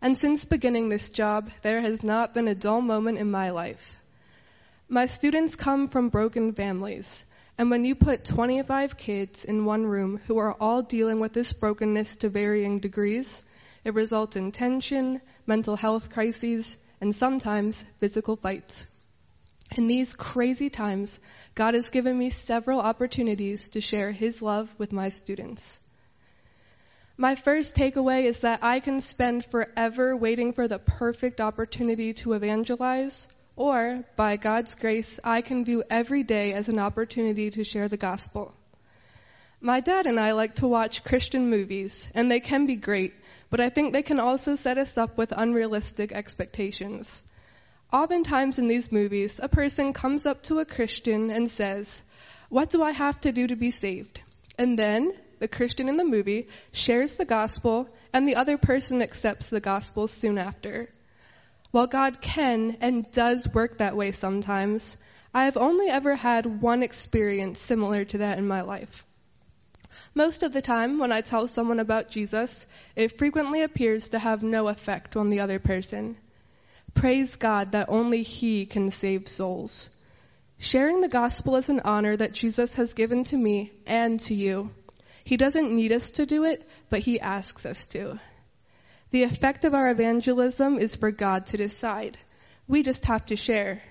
[0.00, 3.96] and since beginning this job, there has not been a dull moment in my life.
[4.88, 7.24] My students come from broken families,
[7.58, 11.52] and when you put 25 kids in one room who are all dealing with this
[11.52, 13.42] brokenness to varying degrees,
[13.84, 18.86] it results in tension, mental health crises, and sometimes physical fights.
[19.76, 21.18] In these crazy times,
[21.54, 25.80] God has given me several opportunities to share His love with my students.
[27.18, 32.34] My first takeaway is that I can spend forever waiting for the perfect opportunity to
[32.34, 37.88] evangelize, or by God's grace, I can view every day as an opportunity to share
[37.88, 38.52] the gospel.
[39.62, 43.14] My dad and I like to watch Christian movies, and they can be great,
[43.48, 47.22] but I think they can also set us up with unrealistic expectations.
[47.90, 52.02] Oftentimes in these movies, a person comes up to a Christian and says,
[52.50, 54.20] What do I have to do to be saved?
[54.58, 59.48] And then the Christian in the movie shares the gospel, and the other person accepts
[59.48, 60.88] the gospel soon after.
[61.70, 64.96] While God can and does work that way sometimes,
[65.34, 69.04] I have only ever had one experience similar to that in my life.
[70.14, 74.42] Most of the time, when I tell someone about Jesus, it frequently appears to have
[74.42, 76.16] no effect on the other person.
[76.94, 79.90] Praise God that only He can save souls.
[80.58, 84.70] Sharing the gospel is an honor that Jesus has given to me and to you.
[85.26, 88.20] He doesn't need us to do it, but He asks us to.
[89.10, 92.16] The effect of our evangelism is for God to decide.
[92.68, 93.82] We just have to share.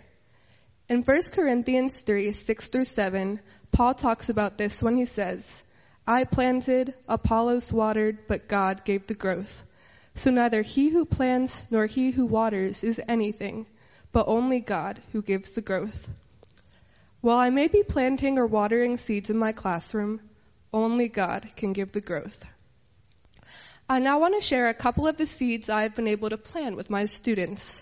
[0.88, 3.42] In 1 Corinthians 3, 6 through 7,
[3.74, 5.62] Paul talks about this when he says,
[6.08, 9.62] I planted, Apollos watered, but God gave the growth.
[10.14, 13.66] So neither he who plants nor he who waters is anything,
[14.14, 16.10] but only God who gives the growth.
[17.20, 20.22] While I may be planting or watering seeds in my classroom,
[20.76, 22.46] only God can give the growth.
[23.88, 26.76] I now want to share a couple of the seeds I've been able to plant
[26.76, 27.82] with my students.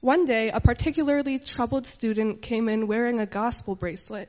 [0.00, 4.28] One day, a particularly troubled student came in wearing a gospel bracelet.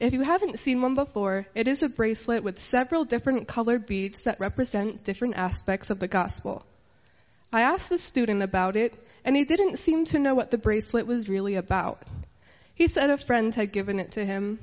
[0.00, 4.24] If you haven't seen one before, it is a bracelet with several different colored beads
[4.24, 6.66] that represent different aspects of the gospel.
[7.52, 8.92] I asked the student about it,
[9.24, 12.02] and he didn't seem to know what the bracelet was really about.
[12.74, 14.58] He said a friend had given it to him.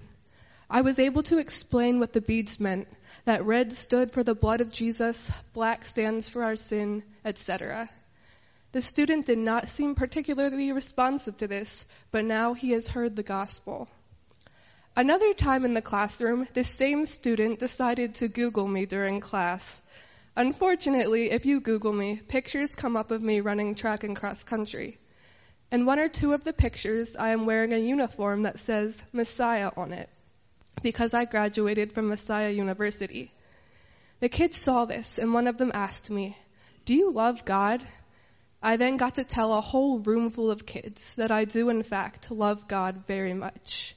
[0.71, 2.87] I was able to explain what the beads meant,
[3.25, 7.89] that red stood for the blood of Jesus, black stands for our sin, etc.
[8.71, 13.23] The student did not seem particularly responsive to this, but now he has heard the
[13.23, 13.87] gospel.
[14.95, 19.81] Another time in the classroom, this same student decided to Google me during class.
[20.35, 24.99] Unfortunately, if you Google me, pictures come up of me running track and cross country.
[25.71, 29.71] In one or two of the pictures, I am wearing a uniform that says Messiah
[29.75, 30.09] on it,
[30.81, 33.31] because I graduated from Messiah University.
[34.19, 36.37] The kids saw this, and one of them asked me,
[36.85, 37.83] Do you love God?
[38.61, 41.83] I then got to tell a whole room full of kids that I do, in
[41.83, 43.95] fact, love God very much.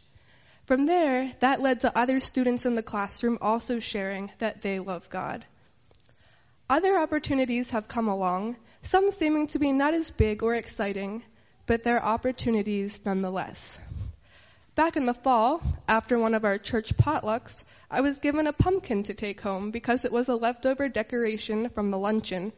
[0.67, 5.11] From there, that led to other students in the classroom also sharing that they love
[5.11, 5.45] God.
[6.71, 11.25] Other opportunities have come along, some seeming to be not as big or exciting,
[11.67, 13.81] but they're opportunities nonetheless.
[14.75, 19.03] Back in the fall, after one of our church potlucks, I was given a pumpkin
[19.03, 22.55] to take home because it was a leftover decoration from the luncheon.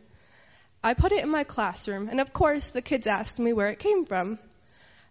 [0.81, 3.81] I put it in my classroom, and of course, the kids asked me where it
[3.81, 4.39] came from.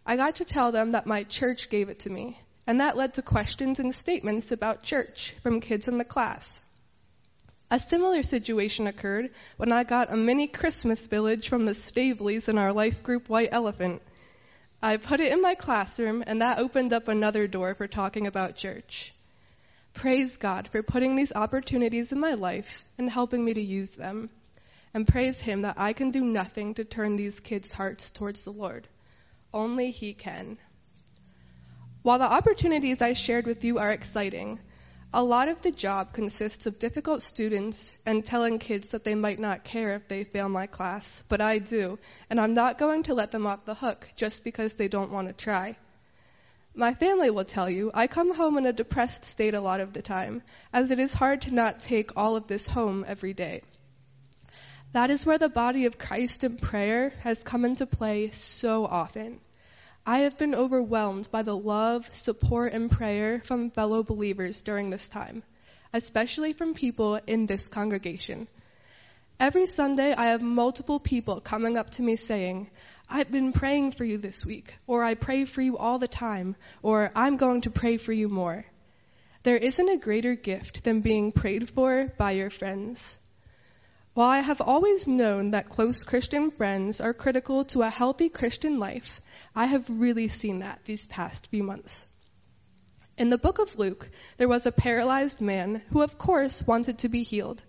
[0.05, 3.15] I got to tell them that my church gave it to me, and that led
[3.15, 6.61] to questions and statements about church from kids in the class.
[7.69, 12.57] A similar situation occurred when I got a mini Christmas village from the Staveleys in
[12.57, 14.01] our life group White Elephant.
[14.85, 18.57] I put it in my classroom, and that opened up another door for talking about
[18.57, 19.13] church.
[19.93, 24.29] Praise God for putting these opportunities in my life and helping me to use them.
[24.93, 28.51] And praise Him that I can do nothing to turn these kids' hearts towards the
[28.51, 28.85] Lord.
[29.53, 30.57] Only He can.
[32.01, 34.59] While the opportunities I shared with you are exciting,
[35.15, 39.37] a lot of the job consists of difficult students and telling kids that they might
[39.37, 41.99] not care if they fail my class, but I do,
[42.31, 45.27] and I'm not going to let them off the hook just because they don't want
[45.27, 45.77] to try.
[46.73, 49.93] My family will tell you I come home in a depressed state a lot of
[49.93, 50.41] the time,
[50.73, 53.61] as it is hard to not take all of this home every day.
[54.93, 59.41] That is where the body of Christ in prayer has come into play so often.
[60.05, 65.07] I have been overwhelmed by the love, support, and prayer from fellow believers during this
[65.07, 65.43] time,
[65.93, 68.49] especially from people in this congregation.
[69.39, 72.69] Every Sunday, I have multiple people coming up to me saying,
[73.09, 76.57] I've been praying for you this week, or I pray for you all the time,
[76.81, 78.65] or I'm going to pray for you more.
[79.43, 83.17] There isn't a greater gift than being prayed for by your friends.
[84.15, 88.77] While I have always known that close Christian friends are critical to a healthy Christian
[88.77, 89.19] life,
[89.55, 92.05] I have really seen that these past few months.
[93.17, 97.09] In the book of Luke, there was a paralyzed man who, of course, wanted to
[97.09, 97.63] be healed.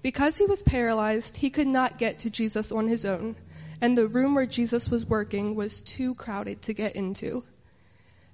[0.00, 3.36] Because he was paralyzed, he could not get to Jesus on his own,
[3.82, 7.44] and the room where Jesus was working was too crowded to get into.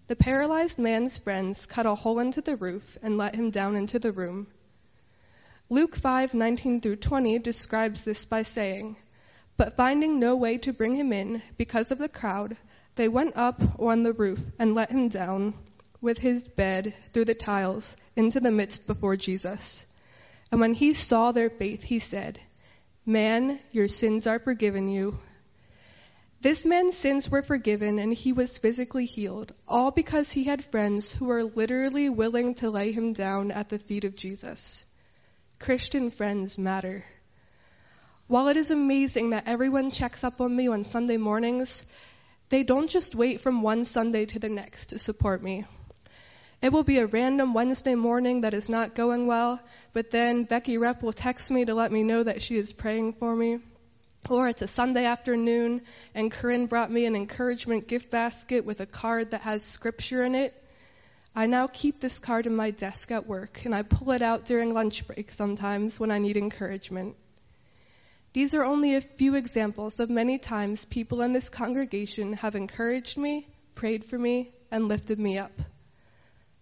[0.07, 3.99] The paralyzed man's friends cut a hole into the roof and let him down into
[3.99, 4.47] the room.
[5.71, 8.97] Luke 5:19 through 20 describes this by saying,
[9.57, 12.59] "But finding no way to bring him in because of the crowd,
[12.97, 15.55] they went up on the roof and let him down
[16.03, 19.87] with his bed through the tiles into the midst before Jesus.
[20.53, 22.39] And when he saw their faith, he said,
[23.07, 25.19] Man, your sins are forgiven you.
[26.43, 31.11] This man's sins were forgiven and he was physically healed, all because he had friends
[31.11, 34.85] who were literally willing to lay him down at the feet of Jesus.
[35.59, 37.05] Christian friends matter.
[38.27, 41.85] While it is amazing that everyone checks up on me on Sunday mornings,
[42.49, 45.65] they don't just wait from one Sunday to the next to support me.
[46.61, 49.61] It will be a random Wednesday morning that is not going well,
[49.93, 53.15] but then Becky Rep will text me to let me know that she is praying
[53.15, 53.59] for me.
[54.29, 55.83] Or it's a Sunday afternoon
[56.15, 60.35] and Corinne brought me an encouragement gift basket with a card that has scripture in
[60.35, 60.55] it.
[61.37, 64.45] I now keep this card in my desk at work and I pull it out
[64.45, 67.17] during lunch break sometimes when I need encouragement.
[68.33, 73.19] These are only a few examples of many times people in this congregation have encouraged
[73.19, 75.53] me, prayed for me, and lifted me up.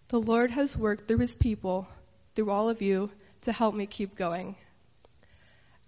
[0.07, 1.87] The Lord has worked through his people,
[2.35, 3.11] through all of you,
[3.41, 4.55] to help me keep going.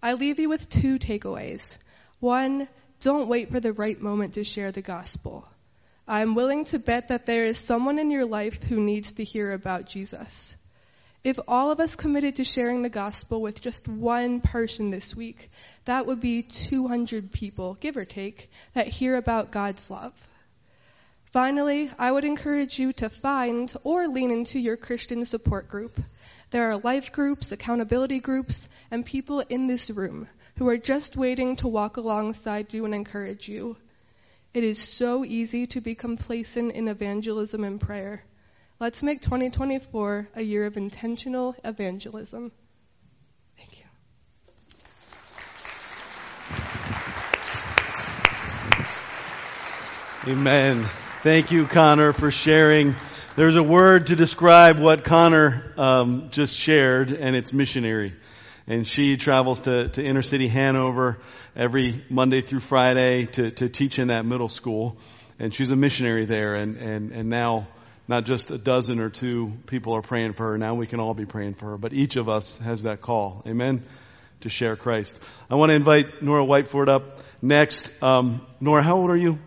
[0.02, 1.78] I leave you with two takeaways.
[2.20, 2.68] One,
[3.02, 5.48] don't wait for the right moment to share the gospel.
[6.08, 9.24] I am willing to bet that there is someone in your life who needs to
[9.24, 10.56] hear about Jesus.
[11.24, 15.50] If all of us committed to sharing the gospel with just one person this week,
[15.86, 20.14] that would be 200 people, give or take, that hear about God's love.
[21.32, 26.00] Finally, I would encourage you to find or lean into your Christian support group.
[26.52, 30.28] There are life groups, accountability groups, and people in this room
[30.58, 33.76] who are just waiting to walk alongside you and encourage you.
[34.56, 38.24] It is so easy to be complacent in evangelism and prayer.
[38.80, 42.54] Let's make 2024 a year of intentional evangelism.
[43.58, 43.80] Thank
[50.26, 50.32] you.
[50.32, 50.88] Amen.
[51.22, 52.96] Thank you, Connor, for sharing.
[53.36, 58.14] There's a word to describe what Connor um, just shared, and it's missionary.
[58.68, 61.20] And she travels to, to inner city Hanover
[61.56, 64.98] every Monday through Friday to, to teach in that middle school.
[65.38, 67.68] And she's a missionary there, and, and, and now
[68.08, 70.58] not just a dozen or two people are praying for her.
[70.58, 73.44] Now we can all be praying for her, but each of us has that call.
[73.48, 73.86] Amen.
[74.42, 75.18] To share Christ.
[75.50, 77.90] I want to invite Nora Whiteford up next.
[78.02, 79.40] Um, Nora, how old are you?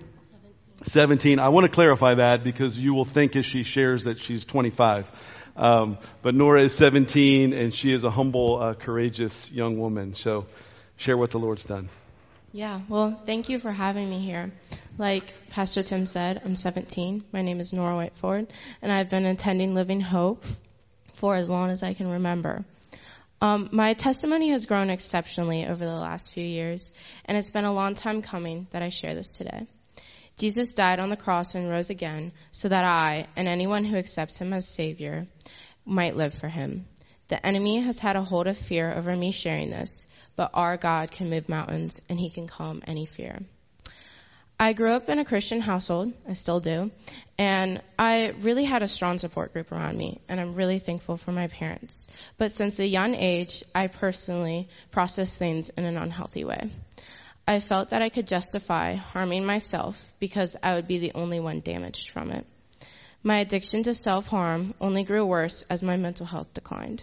[0.85, 1.39] 17.
[1.39, 5.11] I want to clarify that because you will think as she shares that she's 25.
[5.59, 10.15] Um, but Nora is 17 and she is a humble, uh, courageous young woman.
[10.15, 10.47] So
[10.97, 11.89] share what the Lord's done.
[12.53, 14.53] Yeah, well, thank you for having me here.
[14.97, 17.25] Like Pastor Tim said, I'm 17.
[17.33, 18.49] My name is Nora Whiteford,
[18.81, 20.45] and I've been attending Living Hope
[21.15, 22.65] for as long as I can remember.
[23.41, 26.91] Um, my testimony has grown exceptionally over the last few years,
[27.25, 29.67] and it's been a long time coming that I share this today.
[30.39, 34.39] Jesus died on the cross and rose again so that I and anyone who accepts
[34.39, 35.27] him as Savior
[35.85, 36.87] might live for him.
[37.27, 41.11] The enemy has had a hold of fear over me sharing this, but our God
[41.11, 43.41] can move mountains and he can calm any fear.
[44.61, 46.91] I grew up in a Christian household, I still do,
[47.37, 51.31] and I really had a strong support group around me, and I'm really thankful for
[51.31, 52.09] my parents.
[52.39, 56.71] But since a young age, I personally processed things in an unhealthy way.
[57.49, 61.61] I felt that I could justify harming myself because I would be the only one
[61.61, 62.47] damaged from it.
[63.23, 67.03] My addiction to self-harm only grew worse as my mental health declined.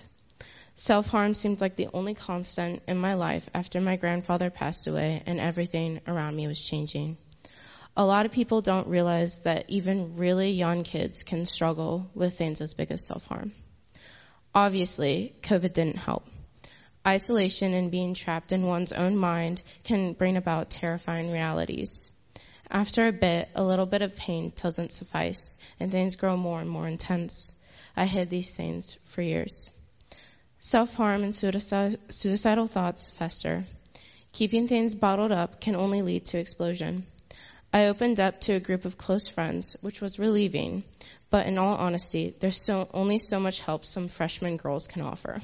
[0.75, 5.39] Self-harm seemed like the only constant in my life after my grandfather passed away and
[5.39, 7.17] everything around me was changing.
[7.97, 12.61] A lot of people don't realize that even really young kids can struggle with things
[12.61, 13.51] as big as self-harm.
[14.53, 16.27] Obviously, COVID didn't help.
[17.07, 22.09] Isolation and being trapped in one's own mind can bring about terrifying realities.
[22.69, 26.69] After a bit, a little bit of pain doesn't suffice, and things grow more and
[26.69, 27.53] more intense.
[27.95, 29.69] I hid these things for years.
[30.59, 33.65] Self-harm and suicidal thoughts fester.
[34.31, 37.05] Keeping things bottled up can only lead to explosion.
[37.71, 40.83] I opened up to a group of close friends, which was relieving,
[41.29, 45.39] but in all honesty, there's so, only so much help some freshman girls can offer.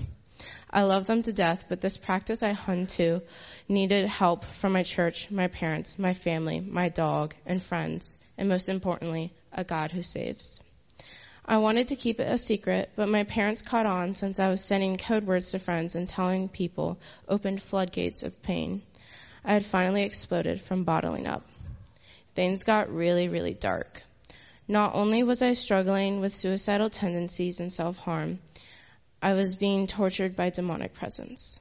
[0.73, 3.21] I love them to death, but this practice I hung to
[3.67, 8.69] needed help from my church, my parents, my family, my dog, and friends, and most
[8.69, 10.61] importantly, a God who saves.
[11.45, 14.63] I wanted to keep it a secret, but my parents caught on since I was
[14.63, 16.97] sending code words to friends and telling people
[17.27, 18.81] opened floodgates of pain.
[19.43, 21.45] I had finally exploded from bottling up.
[22.35, 24.03] Things got really, really dark.
[24.67, 28.39] Not only was I struggling with suicidal tendencies and self-harm,
[29.23, 31.59] I was being tortured by demonic presence.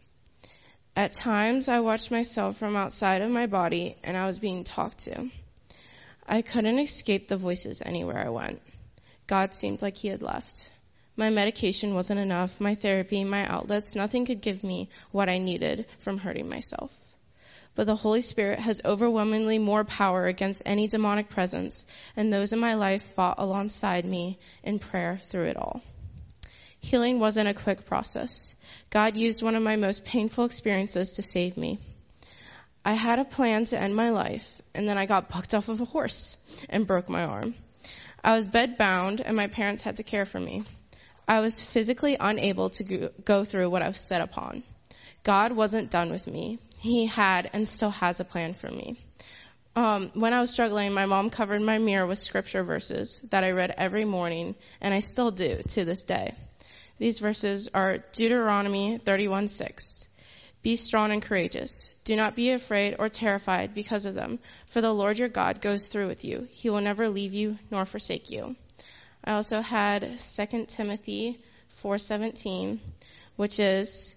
[0.96, 5.00] At times, I watched myself from outside of my body and I was being talked
[5.00, 5.28] to.
[6.26, 8.62] I couldn't escape the voices anywhere I went.
[9.26, 10.70] God seemed like he had left.
[11.16, 15.84] My medication wasn't enough, my therapy, my outlets, nothing could give me what I needed
[15.98, 16.90] from hurting myself.
[17.74, 21.84] But the Holy Spirit has overwhelmingly more power against any demonic presence,
[22.16, 25.82] and those in my life fought alongside me in prayer through it all.
[26.80, 28.54] Healing wasn't a quick process.
[28.90, 31.78] God used one of my most painful experiences to save me.
[32.84, 35.80] I had a plan to end my life, and then I got bucked off of
[35.80, 36.36] a horse
[36.68, 37.54] and broke my arm.
[38.24, 40.64] I was bedbound, and my parents had to care for me.
[41.28, 44.62] I was physically unable to go through what I was set upon.
[45.22, 46.58] God wasn't done with me.
[46.78, 48.96] He had and still has a plan for me.
[49.76, 53.50] Um, when I was struggling, my mom covered my mirror with scripture verses that I
[53.50, 56.34] read every morning, and I still do to this day.
[57.00, 60.06] These verses are Deuteronomy 31:6.
[60.60, 61.88] Be strong and courageous.
[62.04, 65.88] Do not be afraid or terrified because of them, for the Lord your God goes
[65.88, 66.46] through with you.
[66.50, 68.54] He will never leave you nor forsake you.
[69.24, 71.40] I also had 2 Timothy
[71.82, 72.80] 4:17,
[73.36, 74.14] which is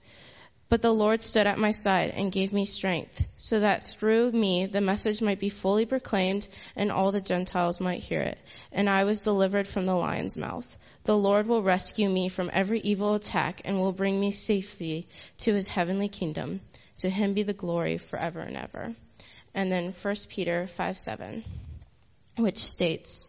[0.73, 4.65] but the Lord stood at my side and gave me strength, so that through me
[4.65, 8.39] the message might be fully proclaimed and all the Gentiles might hear it.
[8.71, 10.75] And I was delivered from the lion's mouth.
[11.03, 15.07] The Lord will rescue me from every evil attack and will bring me safely
[15.41, 16.59] to his heavenly kingdom.
[17.01, 18.95] To him be the glory forever and ever.
[19.53, 21.43] And then 1 Peter 5 7,
[22.37, 23.27] which states,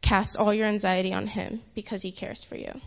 [0.00, 2.80] Cast all your anxiety on him because he cares for you.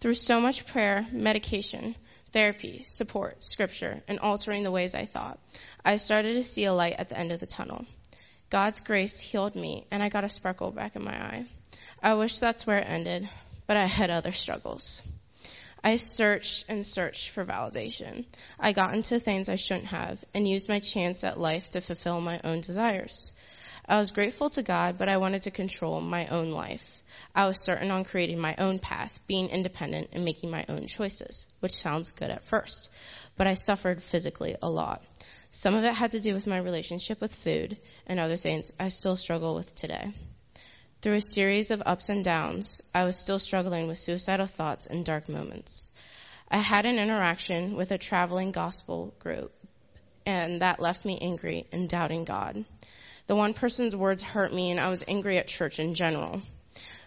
[0.00, 1.94] Through so much prayer, medication,
[2.32, 5.38] therapy, support, scripture, and altering the ways I thought,
[5.84, 7.84] I started to see a light at the end of the tunnel.
[8.50, 11.46] God's grace healed me, and I got a sparkle back in my eye.
[12.02, 13.28] I wish that's where it ended,
[13.66, 15.02] but I had other struggles.
[15.84, 18.24] I searched and searched for validation.
[18.58, 22.20] I got into things I shouldn't have and used my chance at life to fulfill
[22.20, 23.32] my own desires.
[23.88, 26.91] I was grateful to God, but I wanted to control my own life.
[27.34, 31.46] I was certain on creating my own path, being independent and making my own choices,
[31.60, 32.90] which sounds good at first,
[33.36, 35.02] but I suffered physically a lot.
[35.50, 38.88] Some of it had to do with my relationship with food and other things I
[38.88, 40.12] still struggle with today.
[41.02, 45.04] Through a series of ups and downs, I was still struggling with suicidal thoughts and
[45.04, 45.90] dark moments.
[46.48, 49.52] I had an interaction with a traveling gospel group,
[50.24, 52.64] and that left me angry and doubting God.
[53.26, 56.42] The one person's words hurt me, and I was angry at church in general.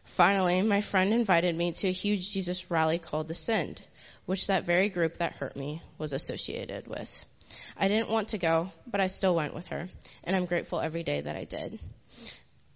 [0.06, 3.82] Finally, my friend invited me to a huge Jesus rally called The Send,
[4.26, 7.26] which that very group that hurt me was associated with.
[7.78, 9.89] I didn't want to go, but I still went with her,
[10.24, 11.80] and I'm grateful every day that I did.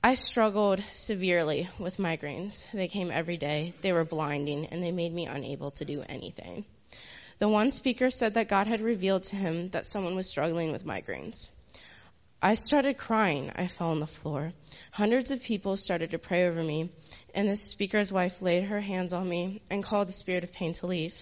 [0.03, 2.69] I struggled severely with migraines.
[2.71, 6.65] They came every day, they were blinding, and they made me unable to do anything.
[7.37, 10.85] The one speaker said that God had revealed to him that someone was struggling with
[10.85, 11.49] migraines.
[12.41, 13.51] I started crying.
[13.53, 14.53] I fell on the floor.
[14.91, 16.89] Hundreds of people started to pray over me,
[17.35, 20.71] and the speaker's wife laid her hands on me and called the spirit of pain
[20.73, 21.13] to leave.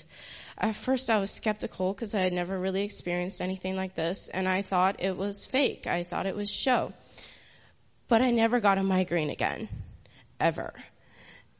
[0.59, 4.47] At first I was skeptical because I had never really experienced anything like this, and
[4.47, 5.87] I thought it was fake.
[5.87, 6.93] I thought it was show.
[8.07, 9.69] But I never got a migraine again.
[10.39, 10.71] Ever.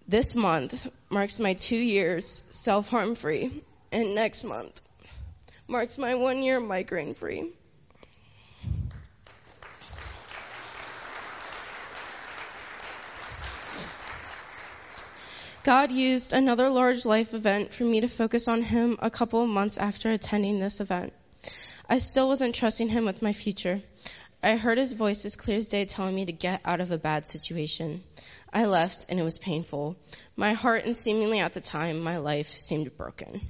[0.08, 4.80] This month marks my two years self-harm free, and next month
[5.68, 7.54] marks my one year migraine free.
[15.68, 19.50] God used another large life event for me to focus on Him a couple of
[19.50, 21.12] months after attending this event.
[21.90, 23.82] I still wasn't trusting Him with my future.
[24.42, 26.98] I heard his voice as clear as day telling me to get out of a
[26.98, 28.02] bad situation.
[28.54, 29.98] I left and it was painful.
[30.38, 33.42] My heart and seemingly at the time my life seemed broken.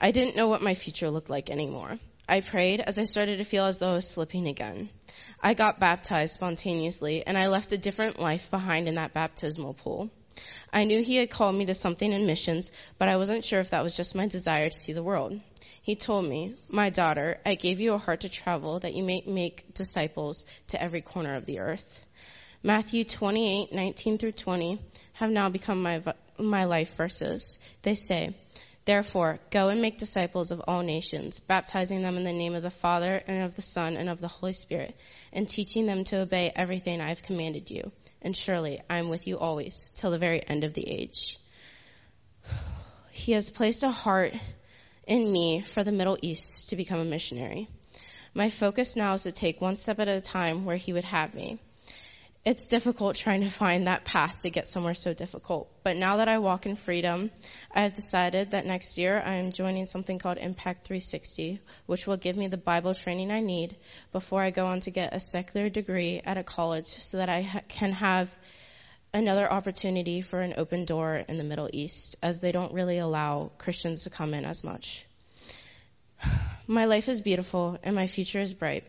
[0.00, 1.98] I didn't know what my future looked like anymore.
[2.28, 4.90] I prayed as I started to feel as though I was slipping again.
[5.42, 10.12] I got baptized spontaneously and I left a different life behind in that baptismal pool.
[10.72, 13.70] I knew he had called me to something in missions, but I wasn't sure if
[13.70, 15.40] that was just my desire to see the world.
[15.82, 19.22] He told me, My daughter, I gave you a heart to travel that you may
[19.26, 22.00] make disciples to every corner of the earth.
[22.62, 24.78] Matthew 28, 19 through 20
[25.14, 26.02] have now become my,
[26.38, 27.58] my life verses.
[27.82, 28.34] They say,
[28.84, 32.70] Therefore, go and make disciples of all nations, baptizing them in the name of the
[32.70, 34.94] Father and of the Son and of the Holy Spirit,
[35.32, 37.92] and teaching them to obey everything I have commanded you
[38.22, 41.38] and surely I am with you always till the very end of the age.
[43.10, 44.34] He has placed a heart
[45.06, 47.68] in me for the Middle East to become a missionary.
[48.34, 51.34] My focus now is to take one step at a time where he would have
[51.34, 51.58] me
[52.44, 55.70] it's difficult trying to find that path to get somewhere so difficult.
[55.82, 57.30] But now that I walk in freedom,
[57.72, 62.16] I have decided that next year I am joining something called Impact 360, which will
[62.16, 63.76] give me the Bible training I need
[64.12, 67.42] before I go on to get a secular degree at a college so that I
[67.42, 68.34] ha- can have
[69.12, 73.50] another opportunity for an open door in the Middle East as they don't really allow
[73.58, 75.04] Christians to come in as much.
[76.66, 78.84] My life is beautiful and my future is bright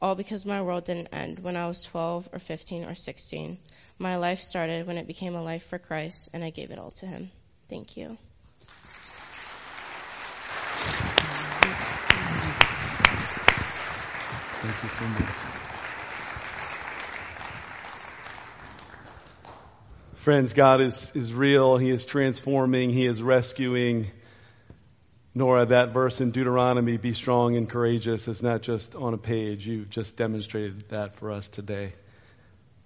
[0.00, 3.58] all because my world didn't end when I was 12 or 15 or 16.
[3.98, 6.90] My life started when it became a life for Christ, and I gave it all
[6.92, 7.30] to Him.
[7.68, 8.16] Thank you.
[14.62, 15.50] Thank you so much.
[20.16, 21.78] Friends, God is, is real.
[21.78, 22.90] He is transforming.
[22.90, 24.10] He is rescuing.
[25.32, 29.64] Nora, that verse in Deuteronomy, be strong and courageous, is not just on a page.
[29.64, 31.92] You've just demonstrated that for us today.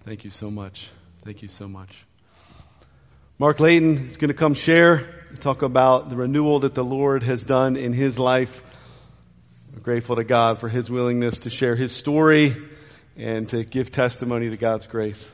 [0.04, 0.86] Thank you so much.
[1.24, 1.90] Thank you so much.
[3.38, 7.40] Mark Layton is going to come share, talk about the renewal that the Lord has
[7.40, 8.62] done in his life.
[9.72, 12.54] We're grateful to God for his willingness to share his story
[13.16, 15.26] and to give testimony to God's grace.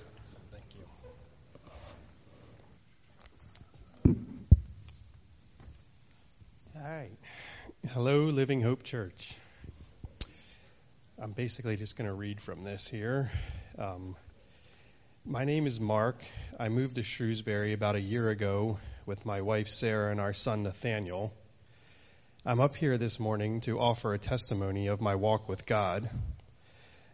[7.88, 9.34] Hello, Living Hope Church.
[11.18, 13.32] I'm basically just going to read from this here.
[13.78, 14.16] Um,
[15.24, 16.22] my name is Mark.
[16.58, 20.62] I moved to Shrewsbury about a year ago with my wife Sarah and our son
[20.62, 21.32] Nathaniel.
[22.44, 26.08] I'm up here this morning to offer a testimony of my walk with God.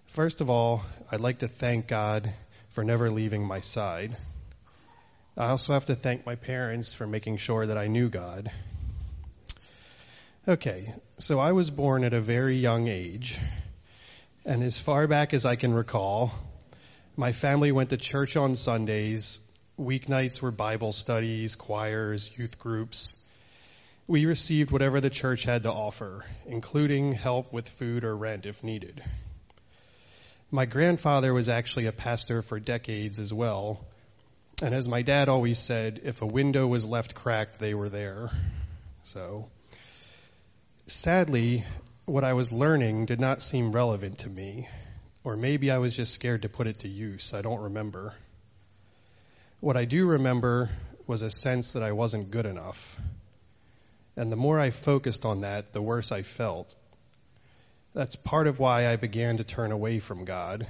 [0.06, 2.34] First of all, I'd like to thank God
[2.70, 4.16] for never leaving my side.
[5.38, 8.50] I also have to thank my parents for making sure that I knew God
[10.48, 13.40] Okay, so I was born at a very young age,
[14.44, 16.30] and as far back as I can recall,
[17.16, 19.40] my family went to church on Sundays.
[19.76, 23.16] Weeknights were Bible studies, choirs, youth groups.
[24.06, 28.62] We received whatever the church had to offer, including help with food or rent if
[28.62, 29.02] needed.
[30.52, 33.84] My grandfather was actually a pastor for decades as well,
[34.62, 38.30] and as my dad always said, if a window was left cracked, they were there.
[39.02, 39.48] So,
[40.86, 41.64] sadly,
[42.04, 44.68] what I was learning did not seem relevant to me,
[45.24, 47.34] or maybe I was just scared to put it to use.
[47.34, 48.14] I don't remember.
[49.60, 50.70] What I do remember
[51.06, 52.96] was a sense that I wasn't good enough.
[54.16, 56.74] And the more I focused on that, the worse I felt.
[57.92, 60.66] That's part of why I began to turn away from God.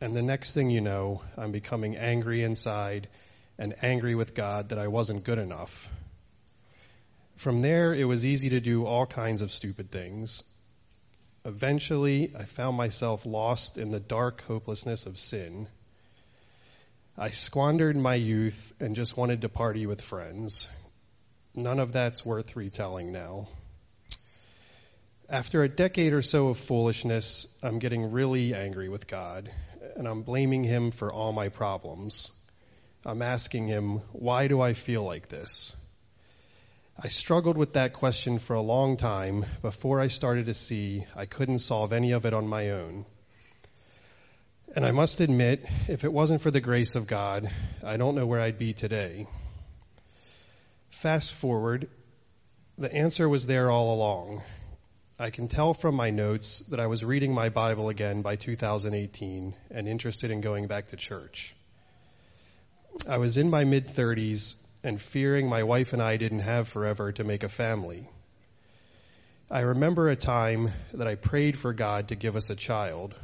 [0.00, 3.08] And the next thing you know, I'm becoming angry inside
[3.58, 5.90] and angry with God that I wasn't good enough.
[7.36, 10.44] From there, it was easy to do all kinds of stupid things.
[11.44, 15.68] Eventually, I found myself lost in the dark hopelessness of sin.
[17.18, 20.68] I squandered my youth and just wanted to party with friends.
[21.54, 23.48] None of that's worth retelling now.
[25.28, 29.50] After a decade or so of foolishness, I'm getting really angry with God,
[29.96, 32.32] and I'm blaming Him for all my problems.
[33.04, 35.74] I'm asking Him, why do I feel like this?
[36.96, 41.26] I struggled with that question for a long time before I started to see I
[41.26, 43.04] couldn't solve any of it on my own.
[44.76, 47.50] And I must admit, if it wasn't for the grace of God,
[47.82, 49.26] I don't know where I'd be today.
[50.90, 51.88] Fast forward,
[52.78, 54.42] the answer was there all along.
[55.18, 59.54] I can tell from my notes that I was reading my Bible again by 2018
[59.72, 61.56] and interested in going back to church.
[63.08, 64.54] I was in my mid 30s
[64.84, 68.06] and fearing my wife and I didn't have forever to make a family.
[69.50, 73.14] I remember a time that I prayed for God to give us a child.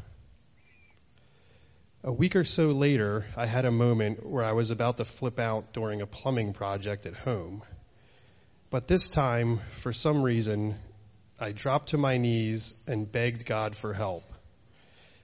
[2.02, 5.38] A week or so later, I had a moment where I was about to flip
[5.38, 7.62] out during a plumbing project at home.
[8.70, 10.76] But this time, for some reason,
[11.38, 14.24] I dropped to my knees and begged God for help.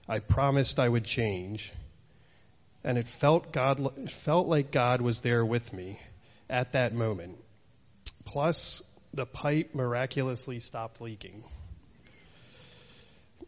[0.07, 1.73] I promised I would change.
[2.83, 5.99] And it felt God it felt like God was there with me
[6.49, 7.37] at that moment.
[8.25, 8.81] Plus,
[9.13, 11.43] the pipe miraculously stopped leaking.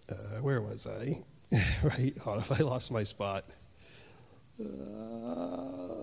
[0.10, 1.22] Uh, where was I?
[1.84, 2.18] right?
[2.20, 3.46] Hold I lost my spot.
[4.60, 4.66] Uh,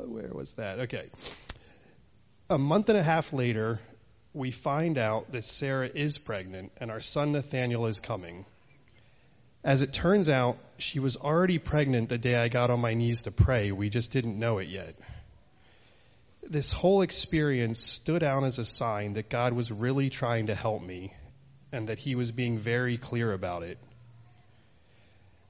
[0.07, 0.81] where was that?
[0.81, 1.11] Okay.
[2.49, 3.81] A month and a half later,
[4.33, 8.45] we find out that Sarah is pregnant and our son Nathaniel is coming.
[9.65, 13.23] As it turns out, she was already pregnant the day I got on my knees
[13.23, 13.73] to pray.
[13.73, 14.95] We just didn't know it yet.
[16.49, 20.83] This whole experience stood out as a sign that God was really trying to help
[20.83, 21.13] me
[21.73, 23.79] and that he was being very clear about it.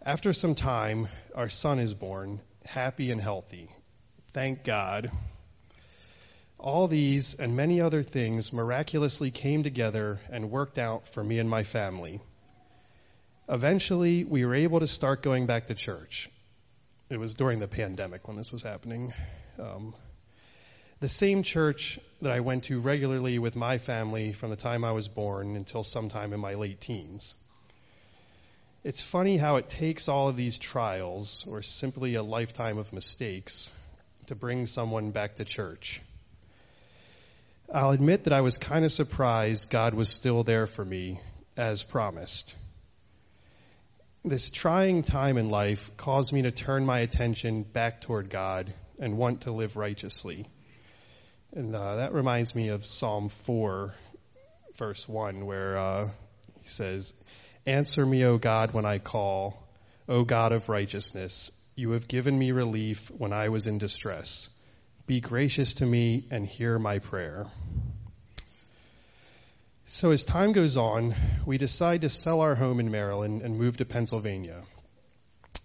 [0.04, 3.68] After some time, our son is born, happy and healthy.
[4.32, 5.10] Thank God.
[6.58, 11.50] All these and many other things miraculously came together and worked out for me and
[11.50, 12.20] my family.
[13.48, 16.30] Eventually, we were able to start going back to church.
[17.10, 19.12] It was during the pandemic when this was happening.
[19.58, 19.94] Um,
[20.98, 24.92] the same church that I went to regularly with my family from the time I
[24.92, 27.34] was born until sometime in my late teens.
[28.82, 33.70] It's funny how it takes all of these trials, or simply a lifetime of mistakes,
[34.28, 36.00] to bring someone back to church.
[37.72, 41.20] I'll admit that I was kind of surprised God was still there for me,
[41.56, 42.54] as promised.
[44.24, 49.18] This trying time in life caused me to turn my attention back toward God and
[49.18, 50.46] want to live righteously.
[51.56, 53.94] And uh, that reminds me of Psalm 4,
[54.74, 56.08] verse 1, where uh,
[56.60, 57.14] he says,
[57.64, 59.66] Answer me, O God, when I call,
[60.06, 61.50] O God of righteousness.
[61.74, 64.50] You have given me relief when I was in distress.
[65.06, 67.46] Be gracious to me and hear my prayer.
[69.86, 71.14] So as time goes on,
[71.46, 74.62] we decide to sell our home in Maryland and move to Pennsylvania.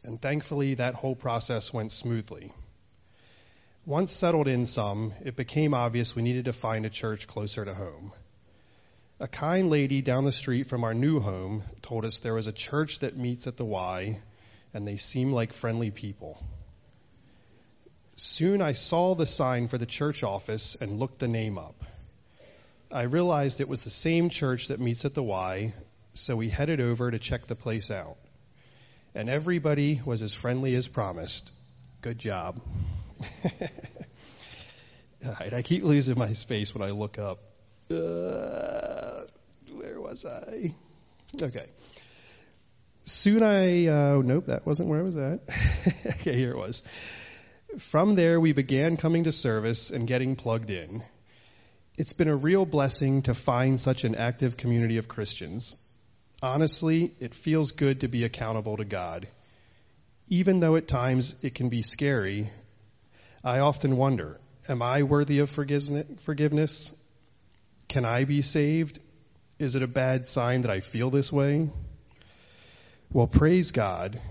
[0.06, 2.54] And thankfully, that whole process went smoothly.
[3.86, 7.74] Once settled in some, it became obvious we needed to find a church closer to
[7.74, 8.12] home.
[9.20, 12.52] A kind lady down the street from our new home told us there was a
[12.52, 14.20] church that meets at the Y,
[14.74, 16.44] and they seem like friendly people.
[18.16, 21.84] Soon I saw the sign for the church office and looked the name up.
[22.92, 25.74] I realized it was the same church that meets at the Y,
[26.14, 28.18] so we headed over to check the place out.
[29.16, 31.50] And everybody was as friendly as promised.
[32.02, 32.62] Good job.
[35.52, 37.40] I keep losing my space when I look up.
[37.90, 39.26] Uh,
[39.74, 40.74] where was I?
[41.42, 41.66] Okay.
[43.04, 45.42] Soon I, uh, nope, that wasn't where I was at.
[46.06, 46.84] okay, here it was.
[47.78, 51.04] From there, we began coming to service and getting plugged in.
[51.98, 55.78] It's been a real blessing to find such an active community of Christians.
[56.42, 59.28] Honestly, it feels good to be accountable to God.
[60.28, 62.50] Even though at times it can be scary,
[63.44, 64.40] I often wonder,
[64.70, 66.94] am I worthy of forgiveness?
[67.88, 69.00] Can I be saved?
[69.58, 71.70] Is it a bad sign that I feel this way?
[73.12, 74.22] Well, praise God,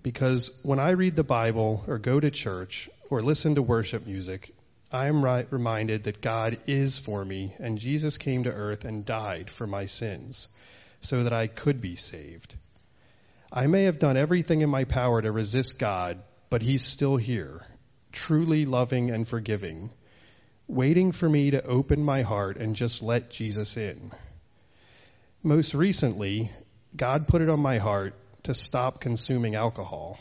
[0.00, 4.54] because when I read the Bible or go to church or listen to worship music,
[4.92, 9.04] I am right, reminded that God is for me and Jesus came to earth and
[9.04, 10.48] died for my sins
[11.00, 12.54] so that I could be saved.
[13.52, 17.66] I may have done everything in my power to resist God, but He's still here,
[18.12, 19.90] truly loving and forgiving
[20.70, 24.12] waiting for me to open my heart and just let Jesus in.
[25.42, 26.52] Most recently,
[26.96, 30.18] God put it on my heart to stop consuming alcohol.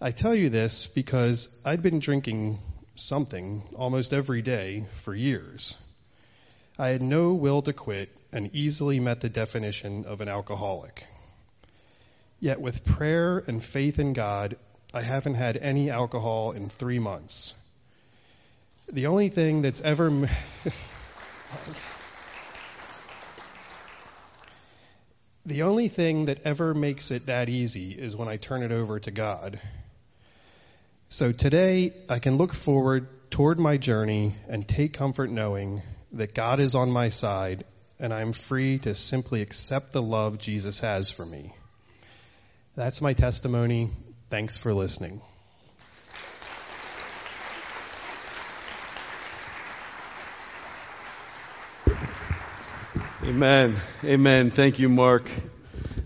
[0.00, 2.58] I tell you this because I'd been drinking
[2.96, 5.76] something almost every day for years.
[6.78, 11.06] I had no will to quit and easily met the definition of an alcoholic.
[12.40, 14.56] Yet with prayer and faith in God,
[14.94, 17.54] I haven't had any alcohol in three months.
[18.92, 20.10] The only thing that's ever.
[25.46, 29.00] the only thing that ever makes it that easy is when I turn it over
[29.00, 29.60] to God.
[31.08, 35.82] So today, I can look forward toward my journey and take comfort knowing
[36.12, 37.64] that God is on my side
[37.98, 41.52] and I'm free to simply accept the love Jesus has for me.
[42.74, 43.90] That's my testimony.
[44.28, 45.20] Thanks for listening.
[53.24, 53.80] Amen.
[54.04, 54.50] Amen.
[54.50, 55.28] Thank you, Mark.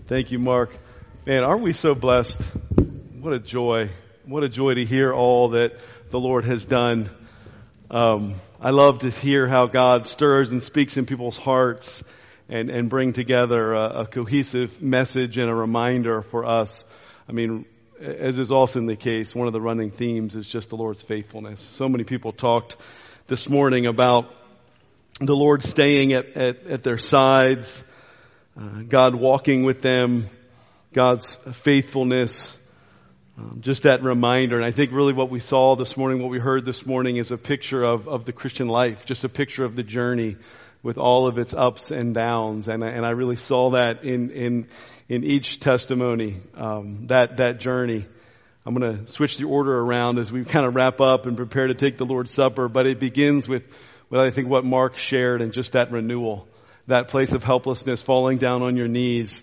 [0.07, 0.71] Thank you, Mark.
[1.25, 2.41] Man, aren't we so blessed
[3.21, 3.91] what a joy.
[4.25, 5.73] What a joy to hear all that
[6.09, 7.11] the Lord has done.
[7.91, 12.03] Um, I love to hear how God stirs and speaks in people's hearts
[12.49, 16.83] and, and bring together a, a cohesive message and a reminder for us.
[17.29, 17.65] I mean,
[18.01, 21.61] as is often the case, one of the running themes is just the Lord's faithfulness.
[21.61, 22.75] So many people talked
[23.27, 24.25] this morning about
[25.19, 27.83] the Lord staying at, at, at their sides,
[28.59, 30.29] uh, God walking with them,
[30.93, 32.57] God's faithfulness,
[33.37, 34.55] um, just that reminder.
[34.55, 37.29] And I think really what we saw this morning, what we heard this morning is
[37.29, 40.37] a picture of, of the Christian life, just a picture of the journey
[40.83, 42.67] with all of its ups and downs.
[42.67, 44.67] And, and I really saw that in, in,
[45.07, 48.05] in each testimony, um, that, that journey.
[48.65, 51.67] I'm going to switch the order around as we kind of wrap up and prepare
[51.67, 53.63] to take the Lord's Supper, but it begins with,
[54.09, 56.47] with I think what Mark shared and just that renewal,
[56.87, 59.41] that place of helplessness, falling down on your knees,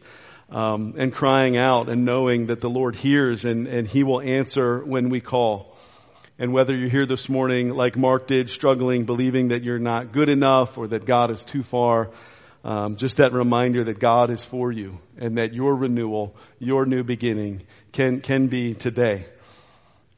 [0.51, 4.84] um, and crying out and knowing that the Lord hears and, and He will answer
[4.84, 5.76] when we call.
[6.39, 10.28] And whether you're here this morning like Mark did, struggling, believing that you're not good
[10.28, 12.11] enough or that God is too far,
[12.62, 17.03] um, just that reminder that God is for you and that your renewal, your new
[17.03, 19.26] beginning can, can be today.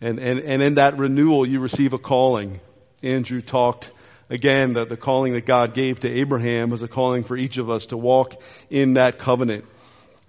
[0.03, 2.61] And, and, and in that renewal, you receive a calling.
[3.03, 3.91] Andrew talked
[4.29, 7.71] again that the calling that God gave to Abraham was a calling for each of
[7.71, 8.35] us to walk
[8.69, 9.65] in that covenant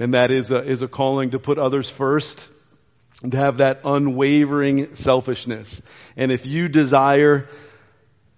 [0.02, 2.48] and that is a, is a calling to put others first,
[3.30, 5.82] to have that unwavering selfishness.
[6.18, 7.48] And if you desire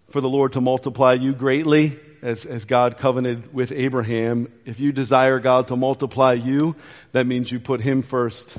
[0.10, 4.92] for the Lord to multiply you greatly, as, as God covenanted with Abraham, if you
[4.92, 6.76] desire God to multiply you,
[7.12, 8.58] that means you put Him first,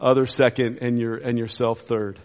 [0.00, 2.18] others second, and your, and yourself third.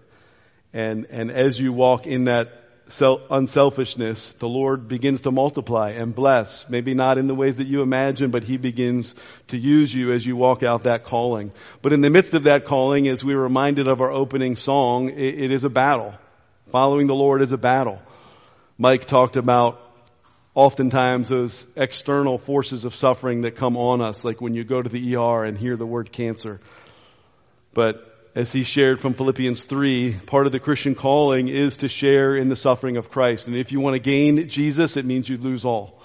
[0.74, 2.48] And, and as you walk in that
[2.90, 6.66] unselfishness, the Lord begins to multiply and bless.
[6.70, 9.14] Maybe not in the ways that you imagine, but He begins
[9.50, 11.52] to use you as you walk out that calling.
[11.82, 15.10] But in the midst of that calling, as we were reminded of our opening song,
[15.10, 16.16] it, it is a battle.
[16.72, 18.00] Following the Lord is a battle.
[18.78, 19.82] Mike talked about
[20.56, 24.90] oftentimes those external forces of suffering that come on us, like when you go to
[24.90, 26.60] the ER and hear the word cancer.
[27.74, 32.36] But as he shared from Philippians 3, part of the Christian calling is to share
[32.36, 33.48] in the suffering of Christ.
[33.48, 36.00] And if you want to gain Jesus, it means you lose all.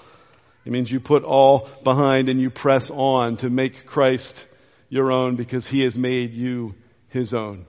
[0.65, 4.45] It means you put all behind and you press on to make Christ
[4.89, 6.73] your own because he has made you
[7.09, 7.67] his own.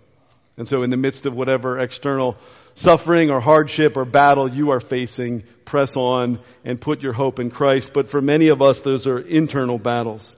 [0.57, 2.37] And so in the midst of whatever external
[2.77, 7.51] suffering or hardship or battle you are facing, press on and put your hope in
[7.51, 7.93] Christ.
[7.93, 10.35] But for many of us, those are internal battles.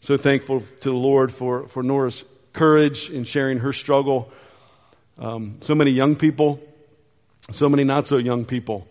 [0.00, 4.30] So thankful to the Lord for, for Nora's courage in sharing her struggle.
[5.18, 6.60] Um, so many young people,
[7.50, 8.86] so many not so young people,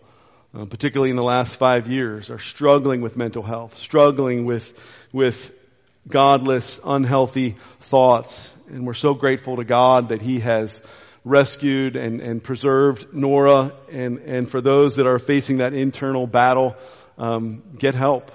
[0.54, 4.72] uh, particularly in the last five years, are struggling with mental health, struggling with
[5.12, 5.52] with
[6.08, 8.52] godless, unhealthy thoughts.
[8.68, 10.80] And we're so grateful to God that He has
[11.24, 13.72] rescued and, and preserved Nora.
[13.90, 16.76] And, and for those that are facing that internal battle,
[17.18, 18.32] um, get help.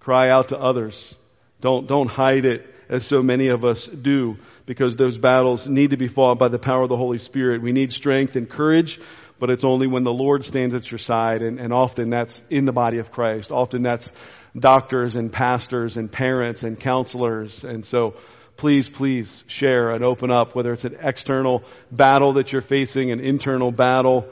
[0.00, 1.14] Cry out to others.
[1.60, 4.36] Don't, don't hide it as so many of us do
[4.66, 7.62] because those battles need to be fought by the power of the Holy Spirit.
[7.62, 9.00] We need strength and courage,
[9.38, 12.64] but it's only when the Lord stands at your side, and, and often that's in
[12.64, 13.52] the body of Christ.
[13.52, 14.10] Often that's
[14.58, 17.62] doctors and pastors and parents and counselors.
[17.62, 18.16] And so
[18.56, 21.62] please, please share and open up, whether it's an external
[21.92, 24.26] battle that you're facing, an internal battle,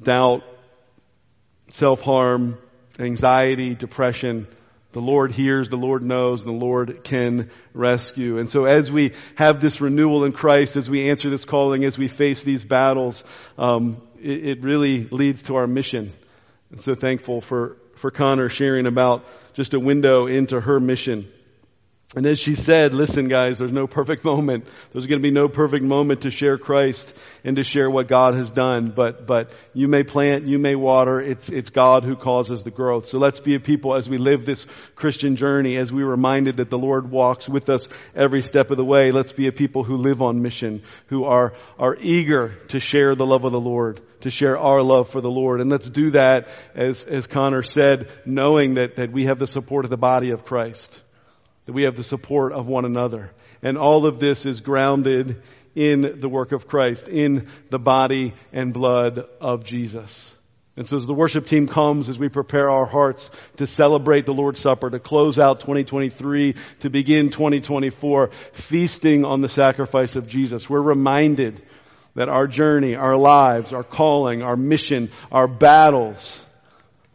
[0.00, 0.42] doubt,
[1.70, 2.58] self-harm,
[2.98, 4.46] anxiety, depression,
[4.92, 8.38] the Lord hears, the Lord knows, and the Lord can rescue.
[8.38, 11.96] And so as we have this renewal in Christ, as we answer this calling, as
[11.96, 13.24] we face these battles,
[13.58, 16.12] um, it, it really leads to our mission.
[16.70, 19.24] And so thankful for, for Connor sharing about
[19.54, 21.30] just a window into her mission.
[22.14, 24.66] And as she said, listen guys, there's no perfect moment.
[24.92, 28.34] There's going to be no perfect moment to share Christ and to share what God
[28.34, 28.92] has done.
[28.94, 31.20] But, but you may plant, you may water.
[31.20, 33.06] It's, it's God who causes the growth.
[33.06, 36.68] So let's be a people as we live this Christian journey, as we're reminded that
[36.68, 39.10] the Lord walks with us every step of the way.
[39.10, 43.26] Let's be a people who live on mission, who are, are eager to share the
[43.26, 45.60] love of the Lord to share our love for the Lord.
[45.60, 46.46] And let's do that,
[46.76, 50.44] as, as Connor said, knowing that, that we have the support of the body of
[50.44, 51.00] Christ
[51.72, 53.30] that we have the support of one another.
[53.62, 55.42] And all of this is grounded
[55.74, 60.34] in the work of Christ, in the body and blood of Jesus.
[60.76, 64.34] And so as the worship team comes, as we prepare our hearts to celebrate the
[64.34, 70.68] Lord's Supper, to close out 2023, to begin 2024, feasting on the sacrifice of Jesus,
[70.68, 71.62] we're reminded
[72.16, 76.44] that our journey, our lives, our calling, our mission, our battles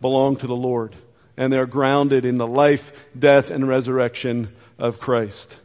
[0.02, 0.96] belong to the Lord
[1.38, 5.58] and they're grounded in the life, death, and resurrection of Christ.